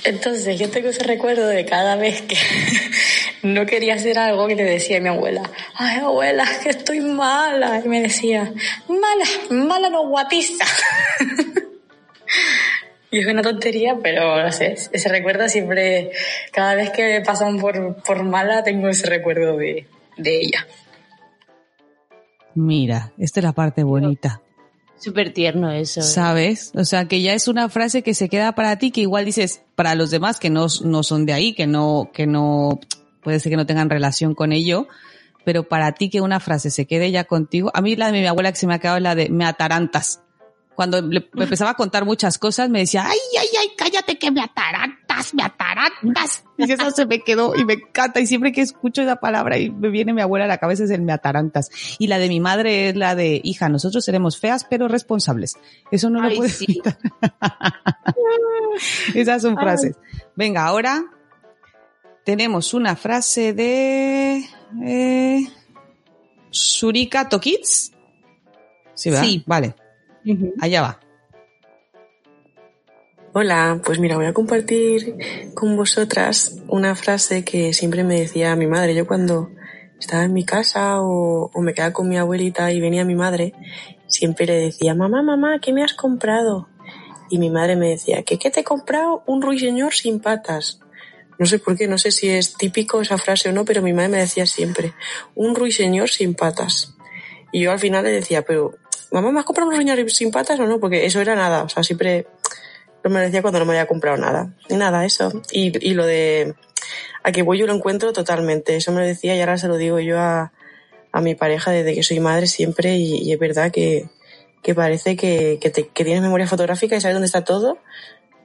[0.05, 2.37] Entonces yo tengo ese recuerdo de cada vez que
[3.43, 5.43] no quería hacer algo que le decía a mi abuela,
[5.75, 7.81] ay abuela, que estoy mala.
[7.85, 8.53] Y me decía,
[8.89, 10.65] mala, mala no guatiza.
[13.11, 16.11] Y es una tontería, pero no sé, ese recuerdo siempre,
[16.51, 19.87] cada vez que pasan por, por mala, tengo ese recuerdo de,
[20.17, 20.67] de ella.
[22.57, 24.41] Mira, esta es la parte bonita.
[25.05, 26.01] Súper tierno eso.
[26.01, 26.03] ¿eh?
[26.03, 26.73] ¿Sabes?
[26.75, 29.61] O sea, que ya es una frase que se queda para ti, que igual dices
[29.75, 32.81] para los demás que no, no son de ahí, que no, que no,
[33.23, 34.89] puede ser que no tengan relación con ello,
[35.45, 38.27] pero para ti que una frase se quede ya contigo, a mí la de mi
[38.27, 40.23] abuela que se me ha quedado es la de me atarantas.
[40.75, 44.31] Cuando le- me empezaba a contar muchas cosas, me decía, ay, ay, ay, cállate que
[44.31, 46.45] me atarantas, me atarantas.
[46.59, 48.21] Y eso se me quedó y me encanta.
[48.21, 50.91] Y siempre que escucho esa palabra y me viene mi abuela a la cabeza es
[50.91, 51.71] el me atarantas.
[51.99, 55.57] Y la de mi madre es la de, hija, nosotros seremos feas pero responsables.
[55.91, 56.83] Eso no lo Ay, puedes sí.
[59.15, 59.97] Esas son frases.
[60.35, 61.05] Venga, ahora
[62.25, 64.45] tenemos una frase de
[64.85, 65.47] eh,
[66.51, 67.93] Surika Tokits.
[68.95, 69.25] Sí, ¿verdad?
[69.25, 69.43] Sí.
[69.47, 69.75] Vale,
[70.61, 71.01] allá va.
[73.33, 75.17] Hola, pues mira, voy a compartir
[75.55, 78.95] con vosotras una frase que siempre me decía mi madre.
[78.95, 79.51] Yo cuando
[79.99, 83.53] estaba en mi casa o, o me quedaba con mi abuelita y venía mi madre,
[84.07, 86.69] siempre le decía, mamá, mamá, ¿qué me has comprado?
[87.29, 89.25] Y mi madre me decía, ¿qué, qué te he comprado?
[89.27, 90.81] Un ruiseñor sin patas.
[91.39, 93.93] No sé por qué, no sé si es típico esa frase o no, pero mi
[93.93, 94.93] madre me decía siempre,
[95.35, 96.95] un ruiseñor sin patas.
[97.51, 98.75] Y yo al final le decía, pero,
[99.15, 100.79] mamá, ¿me has comprado un ruiseñor sin patas o no?
[100.81, 102.27] Porque eso era nada, o sea, siempre
[103.03, 104.55] lo me decía cuando no me había comprado nada.
[104.69, 105.33] Y nada, eso.
[105.51, 106.55] Y, y lo de
[107.23, 108.77] a que voy yo lo encuentro totalmente.
[108.77, 110.53] Eso me lo decía y ahora se lo digo yo a,
[111.13, 114.09] a mi pareja desde que soy madre siempre y, y es verdad que,
[114.63, 117.79] que parece que, que, te- que tienes memoria fotográfica y sabes dónde está todo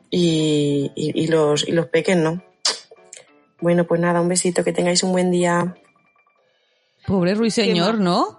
[0.10, 2.44] y, y, y los, y los peques no.
[3.62, 5.76] Bueno, pues nada, un besito, que tengáis un buen día.
[7.06, 8.39] Pobre ruiseñor, ¿no?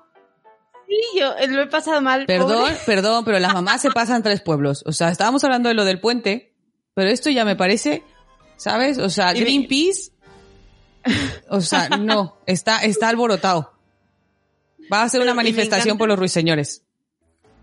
[0.91, 2.27] Sí, yo eh, lo he pasado mal.
[2.27, 2.77] Perdón, pobre.
[2.85, 4.83] perdón, pero las mamás se pasan tres pueblos.
[4.87, 6.53] O sea, estábamos hablando de lo del puente,
[6.95, 8.03] pero esto ya me parece,
[8.57, 8.99] ¿sabes?
[8.99, 10.11] O sea, Y me- Greenpeace,
[11.49, 13.73] o sea, no, está, está alborotado.
[14.93, 16.83] Va a hacer una manifestación por los ruiseñores.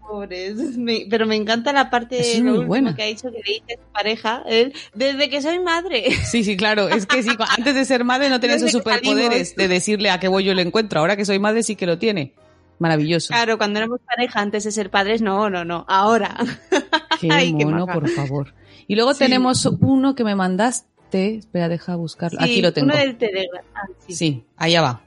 [0.08, 0.56] Pobres.
[0.78, 2.96] Me- pero me encanta la parte Es lo muy buena.
[2.96, 6.06] que ha dicho que le dice a su pareja, él, desde que soy madre.
[6.24, 6.88] Sí, sí, claro.
[6.88, 10.22] Es que sí, antes de ser madre no tenía esos Desde superpoderes de decirle a
[10.22, 11.02] qué voy yo lo encuentro.
[11.02, 12.34] Ahora que soy madre sí que lo tiene.
[12.80, 13.30] Maravilloso.
[13.30, 15.86] Claro, cuando éramos pareja antes de ser padres, no, no, no.
[15.88, 16.38] Ahora.
[17.20, 18.54] Qué Ay, mono, por favor.
[18.88, 21.36] Y luego tenemos uno que me mandaste.
[21.38, 22.40] Espera, deja buscarlo.
[22.42, 22.86] Aquí Sí, lo tengo.
[22.88, 23.64] Uno del Telegram.
[23.74, 24.14] Ah, sí.
[24.16, 25.02] Sí, allá va.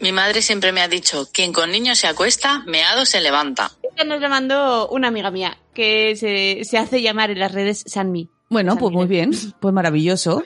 [0.00, 3.70] Mi madre siempre me ha dicho, quien con niños se acuesta, meado se levanta.
[3.82, 7.84] Esta nos la mandó una amiga mía que se, se hace llamar en las redes
[7.86, 8.30] Sanmi.
[8.48, 9.28] Bueno, San pues muy Miguel.
[9.28, 10.42] bien, pues maravilloso.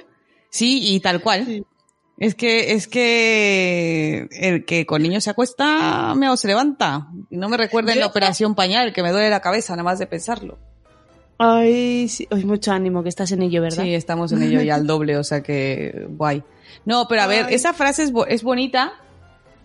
[0.50, 1.46] Sí, y tal cual.
[1.46, 1.64] Sí.
[2.18, 7.08] Es que, es que el que con niños se acuesta, me se levanta.
[7.30, 10.06] No me recuerden Yo la operación pañal, que me duele la cabeza nada más de
[10.06, 10.58] pensarlo.
[11.38, 12.28] Ay, sí.
[12.30, 13.82] Ay, mucho ánimo que estás en ello, ¿verdad?
[13.82, 16.44] Sí, estamos en ello ya al doble, o sea que guay.
[16.84, 18.92] No, pero a ver, esa frase es, es bonita,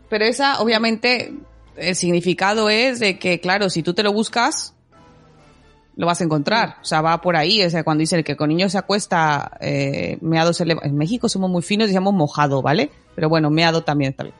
[0.09, 1.33] pero esa obviamente
[1.75, 4.73] el significado es de que, claro, si tú te lo buscas,
[5.99, 6.77] lo vas a encontrar.
[6.81, 7.61] O sea, va por ahí.
[7.61, 10.87] O sea, cuando dice el que con niños se acuesta, eh, meado se levanta.
[10.87, 12.89] En México somos muy finos y decimos mojado, ¿vale?
[13.15, 14.35] Pero bueno, meado también está bien.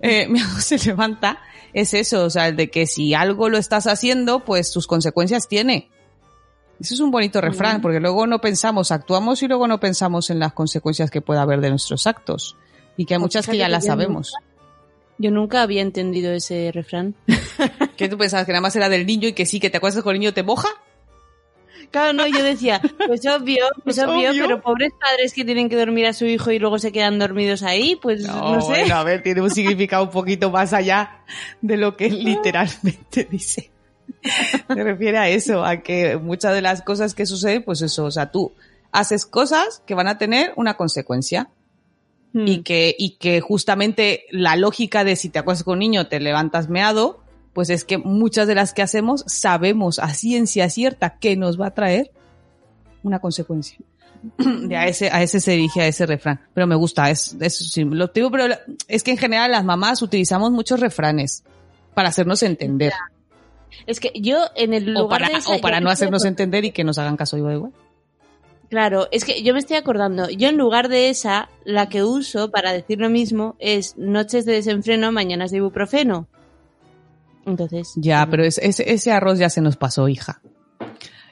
[0.00, 1.38] Eh, meado se levanta.
[1.72, 5.46] Es eso, o sea, el de que si algo lo estás haciendo, pues sus consecuencias
[5.46, 5.88] tiene.
[6.80, 10.40] Eso es un bonito refrán, porque luego no pensamos, actuamos y luego no pensamos en
[10.40, 12.56] las consecuencias que pueda haber de nuestros actos.
[12.96, 14.34] Y que hay muchas que ya las sabemos.
[15.16, 17.14] Yo nunca había entendido ese refrán.
[17.96, 18.46] ¿Qué tú pensabas?
[18.46, 20.34] ¿Que nada más era del niño y que sí, que te acuestas con el niño
[20.34, 20.68] te moja?
[21.90, 24.42] Claro, no, yo decía, pues obvio, pues Pues obvio, obvio.
[24.46, 27.62] pero pobres padres que tienen que dormir a su hijo y luego se quedan dormidos
[27.62, 28.66] ahí, pues no, sé.
[28.68, 31.22] bueno, a ver, tiene un significado un poquito más allá
[31.62, 33.70] de lo que literalmente dice.
[34.22, 38.10] Se refiere a eso, a que muchas de las cosas que suceden, pues eso, o
[38.10, 38.52] sea, tú
[38.92, 41.48] haces cosas que van a tener una consecuencia.
[42.34, 42.46] Hmm.
[42.46, 46.20] y que, y que justamente la lógica de si te acuestas con un niño te
[46.20, 47.20] levantas meado,
[47.52, 51.68] pues es que muchas de las que hacemos sabemos a ciencia cierta que nos va
[51.68, 52.10] a traer
[53.02, 53.78] una consecuencia.
[54.38, 56.40] De a ese, a ese se dirige a ese refrán.
[56.54, 58.54] Pero me gusta, es, es sí, lo digo, pero
[58.88, 61.44] es que en general las mamás utilizamos muchos refranes
[61.94, 62.92] para hacernos entender.
[63.86, 66.64] Es que yo en el O lugar para, de esa- o para no hacernos entender
[66.64, 67.72] y que nos hagan caso igual igual.
[68.70, 72.50] Claro, es que yo me estoy acordando, yo en lugar de esa, la que uso
[72.50, 76.26] para decir lo mismo es noches de desenfreno, mañanas de ibuprofeno.
[77.48, 77.92] Entonces.
[77.96, 80.40] Ya, pero es- ese, ese arroz ya se nos pasó, hija.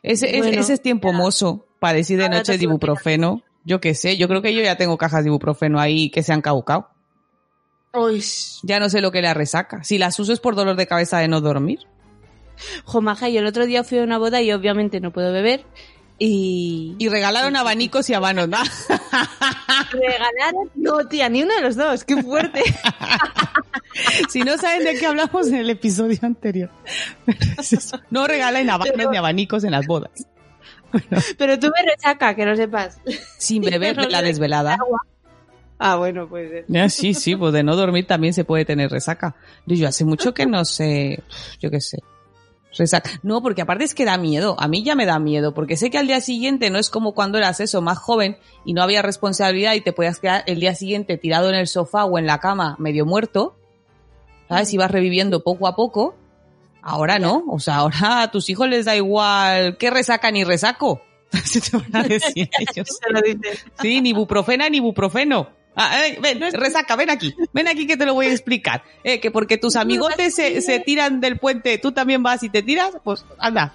[0.03, 0.37] Ese,
[0.75, 3.43] es tiempo mozo para decir de Ahora noche te de ibuprofeno.
[3.65, 6.33] Yo qué sé, yo creo que yo ya tengo cajas de ibuprofeno ahí que se
[6.33, 6.89] han caducado.
[7.93, 8.23] Uy,
[8.63, 9.83] Ya no sé lo que la resaca.
[9.83, 11.81] Si las uso es por dolor de cabeza de no dormir.
[12.85, 15.65] jo, maja, yo el otro día fui a una boda y obviamente no puedo beber.
[16.19, 18.57] Y, Y regalaron abanicos y habanos, ¿no?
[19.93, 20.71] regalaron.
[20.75, 22.05] No, tía, ni uno de los dos.
[22.05, 22.63] Qué fuerte.
[24.31, 26.71] si no saben de qué hablamos en el episodio anterior.
[27.59, 27.93] Es.
[28.11, 30.11] No regalen habanos Pero- ni abanicos en las bodas.
[31.37, 32.99] Pero tuve resaca, que no sepas.
[33.39, 34.79] Sin beber de la desvelada.
[35.79, 36.65] Ah, bueno, puede ser.
[36.69, 39.37] Ya, sí, sí, pues de no dormir también se puede tener resaca.
[39.67, 41.23] Yo hace mucho que no sé,
[41.61, 41.99] yo qué sé.
[42.77, 43.11] Resaca.
[43.23, 44.57] No, porque aparte es que da miedo.
[44.59, 47.15] A mí ya me da miedo, porque sé que al día siguiente no es como
[47.15, 50.75] cuando eras eso, más joven y no había responsabilidad y te podías quedar el día
[50.75, 53.57] siguiente tirado en el sofá o en la cama medio muerto.
[54.49, 54.73] ¿Sabes?
[54.73, 56.15] Ibas reviviendo poco a poco.
[56.83, 57.45] Ahora no.
[57.49, 61.03] O sea, ahora a tus hijos les da igual qué resaca ni resaco.
[61.45, 63.01] Se te van a decir ellos.
[63.81, 65.49] Sí, ni buprofena ni buprofeno.
[65.77, 67.35] Ah, eh, ven, resaca, ven aquí.
[67.53, 68.83] Ven aquí que te lo voy a explicar.
[69.05, 72.63] Eh, que porque tus amigotes se, se tiran del puente, tú también vas y te
[72.63, 73.75] tiras, pues anda.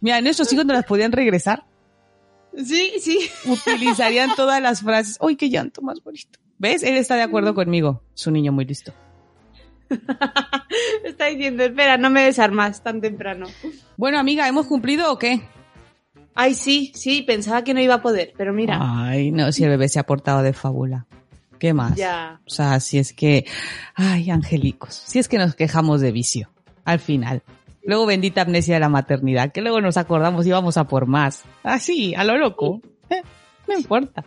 [0.00, 1.64] Mira, en esos hijos no las podían regresar.
[2.56, 3.30] Sí, sí.
[3.44, 5.18] Utilizarían todas las frases.
[5.20, 6.38] ¡Uy, qué llanto más bonito!
[6.58, 6.82] ¿Ves?
[6.82, 8.02] Él está de acuerdo conmigo.
[8.14, 8.92] Es un niño muy listo.
[11.04, 13.46] Está diciendo, espera, no me desarmas tan temprano.
[13.98, 15.42] Bueno, amiga, ¿hemos cumplido o qué?
[16.34, 18.78] Ay, sí, sí, pensaba que no iba a poder, pero mira.
[18.80, 21.06] Ay, no, si el bebé se ha portado de fábula.
[21.62, 21.94] ¿Qué más?
[21.94, 22.40] Ya.
[22.44, 23.46] O sea, si es que,
[23.94, 26.50] ay, angelicos, si es que nos quejamos de vicio,
[26.84, 27.44] al final.
[27.84, 31.44] Luego bendita amnesia de la maternidad, que luego nos acordamos y vamos a por más.
[31.62, 32.80] Así, a lo loco.
[33.08, 33.22] Eh,
[33.68, 34.24] no importa.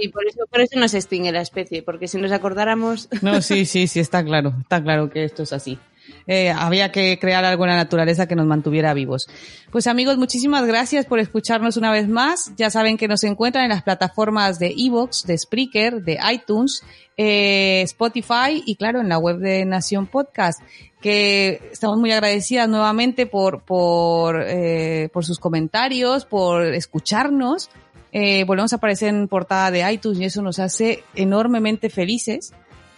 [0.00, 3.08] Y por eso, por eso no se extingue la especie, porque si nos acordáramos.
[3.20, 5.80] No, sí, sí, sí, está claro, está claro que esto es así.
[6.26, 9.28] Eh, había que crear algo en la naturaleza que nos mantuviera vivos.
[9.70, 12.52] Pues amigos, muchísimas gracias por escucharnos una vez más.
[12.56, 16.82] Ya saben que nos encuentran en las plataformas de Evox, de Spreaker, de iTunes,
[17.16, 20.62] eh, Spotify y claro, en la web de Nación Podcast.
[21.00, 27.68] Que estamos muy agradecidas nuevamente por, por, eh, por sus comentarios, por escucharnos.
[28.16, 32.52] Eh, volvemos a aparecer en portada de iTunes y eso nos hace enormemente felices.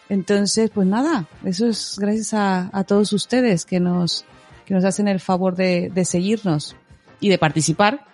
[0.09, 4.25] Entonces, pues nada, eso es gracias a, a todos ustedes que nos,
[4.65, 6.77] que nos hacen el favor de, de seguirnos
[7.21, 8.05] y de participar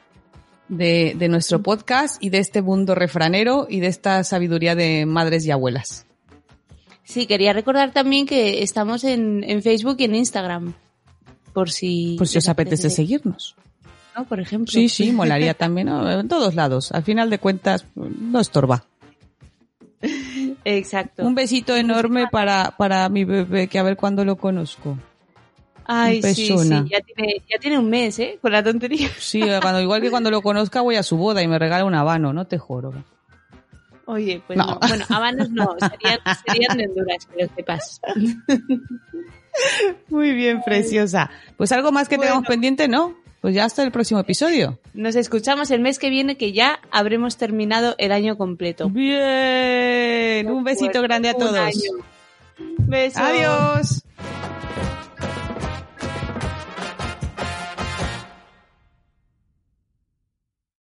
[0.69, 5.45] de, de nuestro podcast y de este mundo refranero y de esta sabiduría de madres
[5.45, 6.07] y abuelas.
[7.05, 10.75] Sí, quería recordar también que estamos en, en Facebook y en Instagram.
[11.53, 12.15] Por si.
[12.17, 13.55] Pues si os les apetece seguirnos.
[14.17, 14.25] ¿no?
[14.25, 14.73] Por ejemplo.
[14.73, 16.11] Sí, sí, molaría también, ¿no?
[16.21, 16.93] en todos lados.
[16.93, 18.87] Al final de cuentas, no estorba.
[20.65, 21.25] Exacto.
[21.27, 24.97] Un besito enorme para, para mi bebé, que a ver cuándo lo conozco.
[25.85, 26.69] Ay, sí, sí.
[26.69, 28.39] Ya tiene, ya tiene un mes, ¿eh?
[28.41, 29.09] Con la tontería.
[29.19, 31.95] Sí, cuando, igual que cuando lo conozca voy a su boda y me regala un
[31.95, 32.93] habano, no te joro.
[34.07, 34.67] Oye, pues No.
[34.67, 34.79] no.
[34.89, 38.01] Bueno, habanos no, serían, serían de Honduras, que lo sepas.
[40.09, 41.31] Muy bien, preciosa.
[41.57, 42.31] Pues algo más que Bueno.
[42.31, 43.15] tengamos pendiente, ¿no?
[43.43, 44.79] Pues ya hasta el próximo episodio.
[44.95, 48.89] Nos escuchamos el mes que viene, que ya habremos terminado el año completo.
[48.89, 50.49] Bien.
[50.49, 51.57] Un besito grande a Un todos.
[51.59, 51.91] año.
[52.79, 53.21] Besos.
[53.21, 54.03] Adiós.